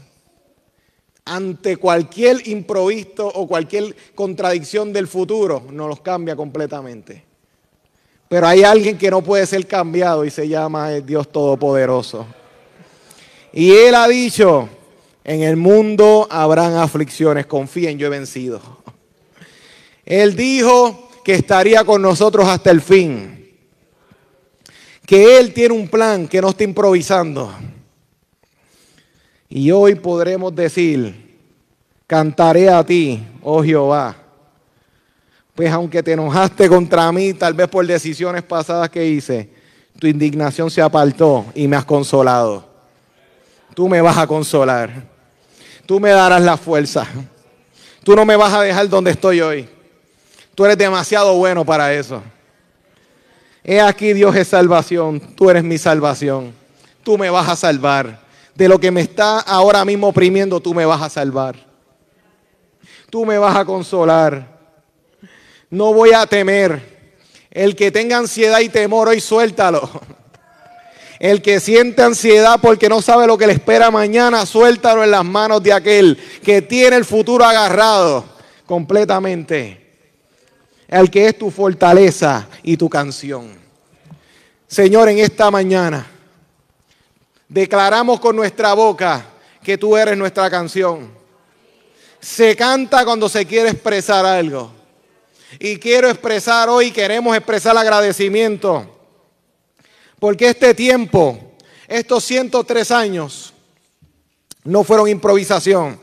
ante 1.26 1.76
cualquier 1.76 2.48
improviso 2.48 3.26
o 3.26 3.46
cualquier 3.46 3.94
contradicción 4.14 4.94
del 4.94 5.08
futuro, 5.08 5.66
nos 5.70 5.88
los 5.90 6.00
cambia 6.00 6.34
completamente. 6.34 7.28
Pero 8.30 8.46
hay 8.46 8.62
alguien 8.62 8.96
que 8.96 9.10
no 9.10 9.22
puede 9.22 9.44
ser 9.44 9.66
cambiado 9.66 10.24
y 10.24 10.30
se 10.30 10.46
llama 10.46 10.92
el 10.92 11.04
Dios 11.04 11.32
Todopoderoso. 11.32 12.24
Y 13.52 13.72
Él 13.72 13.92
ha 13.96 14.06
dicho, 14.06 14.68
en 15.24 15.42
el 15.42 15.56
mundo 15.56 16.28
habrán 16.30 16.76
aflicciones, 16.76 17.46
confíen, 17.46 17.98
yo 17.98 18.06
he 18.06 18.10
vencido. 18.10 18.60
Él 20.04 20.36
dijo 20.36 21.10
que 21.24 21.34
estaría 21.34 21.82
con 21.82 22.02
nosotros 22.02 22.46
hasta 22.46 22.70
el 22.70 22.80
fin. 22.80 23.50
Que 25.04 25.40
Él 25.40 25.52
tiene 25.52 25.74
un 25.74 25.88
plan 25.88 26.28
que 26.28 26.40
no 26.40 26.50
está 26.50 26.62
improvisando. 26.62 27.52
Y 29.48 29.72
hoy 29.72 29.96
podremos 29.96 30.54
decir, 30.54 31.36
cantaré 32.06 32.70
a 32.70 32.86
ti, 32.86 33.26
oh 33.42 33.64
Jehová 33.64 34.29
pues 35.60 35.74
aunque 35.74 36.02
te 36.02 36.12
enojaste 36.12 36.70
contra 36.70 37.12
mí, 37.12 37.34
tal 37.34 37.52
vez 37.52 37.68
por 37.68 37.86
decisiones 37.86 38.42
pasadas 38.42 38.88
que 38.88 39.04
hice, 39.04 39.50
tu 39.98 40.06
indignación 40.06 40.70
se 40.70 40.80
apartó 40.80 41.44
y 41.54 41.68
me 41.68 41.76
has 41.76 41.84
consolado. 41.84 42.64
Tú 43.74 43.86
me 43.86 44.00
vas 44.00 44.16
a 44.16 44.26
consolar. 44.26 44.90
Tú 45.84 46.00
me 46.00 46.08
darás 46.12 46.40
la 46.40 46.56
fuerza. 46.56 47.06
Tú 48.02 48.16
no 48.16 48.24
me 48.24 48.36
vas 48.36 48.54
a 48.54 48.62
dejar 48.62 48.88
donde 48.88 49.10
estoy 49.10 49.42
hoy. 49.42 49.68
Tú 50.54 50.64
eres 50.64 50.78
demasiado 50.78 51.36
bueno 51.36 51.62
para 51.62 51.92
eso. 51.92 52.22
He 53.62 53.82
aquí 53.82 54.14
Dios 54.14 54.34
es 54.36 54.48
salvación. 54.48 55.20
Tú 55.36 55.50
eres 55.50 55.62
mi 55.62 55.76
salvación. 55.76 56.54
Tú 57.04 57.18
me 57.18 57.28
vas 57.28 57.50
a 57.50 57.54
salvar. 57.54 58.18
de 58.54 58.66
lo 58.66 58.80
que 58.80 58.90
me 58.90 59.02
está 59.02 59.40
ahora 59.40 59.84
mismo 59.84 60.08
oprimiendo, 60.08 60.58
tú 60.58 60.72
me 60.72 60.86
vas 60.86 61.02
a 61.02 61.10
salvar. 61.10 61.54
Tú 63.10 63.26
me 63.26 63.36
vas 63.36 63.54
a 63.54 63.66
consolar. 63.66 64.59
No 65.70 65.94
voy 65.94 66.12
a 66.12 66.26
temer. 66.26 67.00
El 67.50 67.74
que 67.74 67.90
tenga 67.90 68.18
ansiedad 68.18 68.60
y 68.60 68.68
temor, 68.68 69.08
hoy 69.08 69.20
suéltalo. 69.20 69.88
El 71.20 71.42
que 71.42 71.60
siente 71.60 72.02
ansiedad 72.02 72.58
porque 72.62 72.88
no 72.88 73.02
sabe 73.02 73.26
lo 73.26 73.36
que 73.36 73.46
le 73.46 73.52
espera 73.52 73.90
mañana, 73.90 74.46
suéltalo 74.46 75.04
en 75.04 75.10
las 75.10 75.24
manos 75.24 75.62
de 75.62 75.72
aquel 75.72 76.18
que 76.42 76.62
tiene 76.62 76.96
el 76.96 77.04
futuro 77.04 77.44
agarrado 77.44 78.24
completamente. 78.64 79.78
El 80.88 81.10
que 81.10 81.26
es 81.26 81.38
tu 81.38 81.50
fortaleza 81.50 82.48
y 82.62 82.76
tu 82.76 82.88
canción. 82.88 83.50
Señor, 84.66 85.08
en 85.08 85.18
esta 85.18 85.50
mañana 85.50 86.06
declaramos 87.48 88.18
con 88.18 88.34
nuestra 88.34 88.72
boca 88.72 89.26
que 89.62 89.76
tú 89.76 89.96
eres 89.96 90.16
nuestra 90.16 90.48
canción. 90.48 91.10
Se 92.18 92.56
canta 92.56 93.04
cuando 93.04 93.28
se 93.28 93.44
quiere 93.44 93.70
expresar 93.70 94.24
algo. 94.24 94.79
Y 95.58 95.78
quiero 95.78 96.08
expresar 96.08 96.68
hoy, 96.68 96.90
queremos 96.90 97.36
expresar 97.36 97.76
agradecimiento. 97.76 98.98
Porque 100.18 100.50
este 100.50 100.74
tiempo, 100.74 101.54
estos 101.88 102.24
103 102.24 102.90
años, 102.90 103.52
no 104.64 104.84
fueron 104.84 105.08
improvisación. 105.08 105.98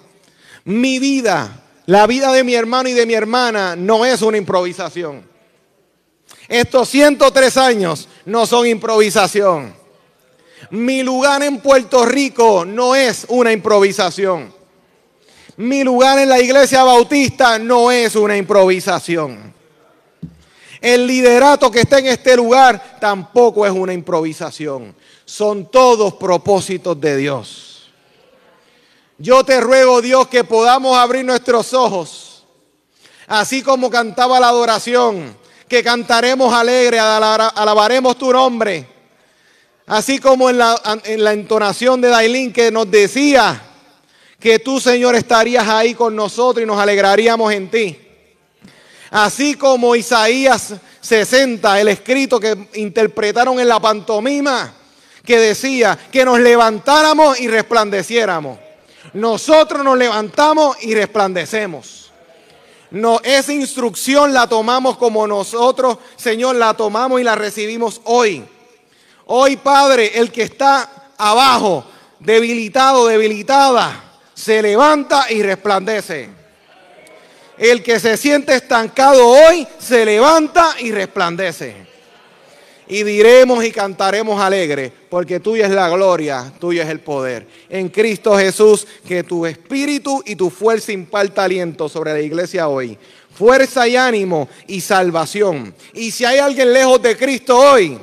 Mi 0.65 0.99
vida, 0.99 1.63
la 1.85 2.07
vida 2.07 2.33
de 2.33 2.43
mi 2.43 2.55
hermano 2.55 2.89
y 2.89 2.93
de 2.93 3.05
mi 3.05 3.13
hermana, 3.13 3.75
no 3.75 4.05
es 4.05 4.21
una 4.21 4.37
improvisación. 4.37 5.25
Estos 6.47 6.89
103 6.89 7.57
años 7.57 8.09
no 8.25 8.45
son 8.45 8.67
improvisación. 8.67 9.75
Mi 10.71 11.03
lugar 11.03 11.43
en 11.43 11.59
Puerto 11.59 12.05
Rico 12.05 12.65
no 12.65 12.95
es 12.95 13.25
una 13.29 13.51
improvisación. 13.51 14.56
Mi 15.57 15.83
lugar 15.83 16.19
en 16.19 16.29
la 16.29 16.39
iglesia 16.39 16.83
bautista 16.83 17.57
no 17.57 17.91
es 17.91 18.15
una 18.15 18.37
improvisación. 18.37 19.51
El 20.79 21.07
liderato 21.07 21.71
que 21.71 21.79
está 21.79 21.97
en 21.97 22.05
este 22.05 22.35
lugar 22.35 22.99
tampoco 22.99 23.65
es 23.65 23.71
una 23.71 23.91
improvisación. 23.91 24.95
Son 25.25 25.71
todos 25.71 26.13
propósitos 26.13 27.01
de 27.01 27.17
Dios. 27.17 27.89
Yo 29.17 29.43
te 29.43 29.59
ruego, 29.59 29.99
Dios, 29.99 30.27
que 30.27 30.43
podamos 30.43 30.95
abrir 30.95 31.25
nuestros 31.25 31.73
ojos, 31.73 32.45
así 33.25 33.63
como 33.63 33.89
cantaba 33.89 34.39
la 34.39 34.49
adoración, 34.49 35.35
que 35.67 35.83
cantaremos 35.83 36.53
alegre, 36.53 36.99
alabaremos 36.99 38.15
tu 38.15 38.31
nombre, 38.31 38.87
así 39.87 40.19
como 40.19 40.51
en 40.51 40.59
la, 40.59 40.79
en 41.03 41.23
la 41.23 41.33
entonación 41.33 41.99
de 41.99 42.09
Dailín 42.09 42.53
que 42.53 42.71
nos 42.71 42.91
decía, 42.91 43.66
que 44.39 44.59
tú, 44.59 44.79
Señor, 44.79 45.15
estarías 45.15 45.67
ahí 45.67 45.93
con 45.93 46.15
nosotros 46.15 46.63
y 46.63 46.67
nos 46.67 46.79
alegraríamos 46.79 47.51
en 47.53 47.69
ti. 47.69 47.99
Así 49.09 49.55
como 49.55 49.95
Isaías 49.95 50.73
60, 51.01 51.79
el 51.79 51.87
escrito 51.87 52.39
que 52.39 52.69
interpretaron 52.75 53.59
en 53.59 53.67
la 53.67 53.79
pantomima, 53.79 54.73
que 55.23 55.39
decía 55.39 55.97
que 56.11 56.25
nos 56.25 56.39
levantáramos 56.39 57.39
y 57.39 57.47
resplandeciéramos. 57.47 58.59
Nosotros 59.13 59.83
nos 59.83 59.97
levantamos 59.97 60.77
y 60.81 60.93
resplandecemos. 60.93 62.11
No, 62.91 63.19
esa 63.23 63.51
instrucción 63.53 64.33
la 64.33 64.47
tomamos 64.47 64.97
como 64.97 65.27
nosotros, 65.27 65.97
Señor, 66.15 66.55
la 66.55 66.73
tomamos 66.73 67.19
y 67.19 67.23
la 67.23 67.35
recibimos 67.35 68.01
hoy. 68.05 68.45
Hoy, 69.25 69.57
Padre, 69.57 70.17
el 70.17 70.31
que 70.31 70.43
está 70.43 71.11
abajo, 71.17 71.83
debilitado, 72.19 73.07
debilitada, 73.07 74.06
se 74.37 74.61
levanta 74.61 75.31
y 75.31 75.41
resplandece. 75.41 76.29
El 77.57 77.81
que 77.81 77.99
se 77.99 78.15
siente 78.17 78.53
estancado 78.53 79.27
hoy 79.27 79.67
se 79.79 80.05
levanta 80.05 80.75
y 80.79 80.91
resplandece. 80.91 81.87
Y 82.87 83.03
diremos 83.03 83.65
y 83.65 83.71
cantaremos 83.71 84.39
alegre, 84.39 84.93
porque 85.09 85.39
tuya 85.39 85.65
es 85.65 85.71
la 85.71 85.89
gloria, 85.89 86.53
tuya 86.59 86.83
es 86.83 86.89
el 86.89 86.99
poder. 86.99 87.47
En 87.67 87.89
Cristo 87.89 88.37
Jesús, 88.37 88.85
que 89.05 89.23
tu 89.23 89.45
espíritu 89.45 90.21
y 90.23 90.35
tu 90.35 90.51
fuerza 90.51 90.91
imparta 90.91 91.43
aliento 91.43 91.89
sobre 91.89 92.13
la 92.13 92.21
iglesia 92.21 92.67
hoy. 92.67 92.97
Fuerza 93.33 93.87
y 93.87 93.95
ánimo 93.95 94.47
y 94.67 94.81
salvación. 94.81 95.73
Y 95.93 96.11
si 96.11 96.25
hay 96.25 96.37
alguien 96.37 96.71
lejos 96.71 97.01
de 97.01 97.17
Cristo 97.17 97.57
hoy, 97.57 97.97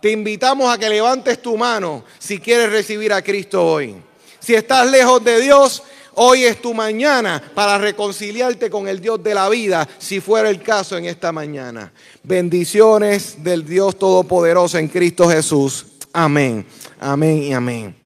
te 0.00 0.12
invitamos 0.12 0.72
a 0.72 0.78
que 0.78 0.88
levantes 0.88 1.42
tu 1.42 1.56
mano 1.56 2.04
si 2.18 2.38
quieres 2.38 2.70
recibir 2.70 3.12
a 3.12 3.22
Cristo 3.22 3.66
hoy. 3.66 4.05
Si 4.46 4.54
estás 4.54 4.88
lejos 4.88 5.24
de 5.24 5.40
Dios, 5.40 5.82
hoy 6.14 6.44
es 6.44 6.62
tu 6.62 6.72
mañana 6.72 7.42
para 7.52 7.78
reconciliarte 7.78 8.70
con 8.70 8.86
el 8.86 9.00
Dios 9.00 9.20
de 9.20 9.34
la 9.34 9.48
vida, 9.48 9.88
si 9.98 10.20
fuera 10.20 10.48
el 10.48 10.62
caso 10.62 10.96
en 10.96 11.06
esta 11.06 11.32
mañana. 11.32 11.92
Bendiciones 12.22 13.42
del 13.42 13.66
Dios 13.66 13.98
Todopoderoso 13.98 14.78
en 14.78 14.86
Cristo 14.86 15.28
Jesús. 15.28 15.86
Amén, 16.12 16.64
amén 17.00 17.42
y 17.42 17.52
amén. 17.52 17.92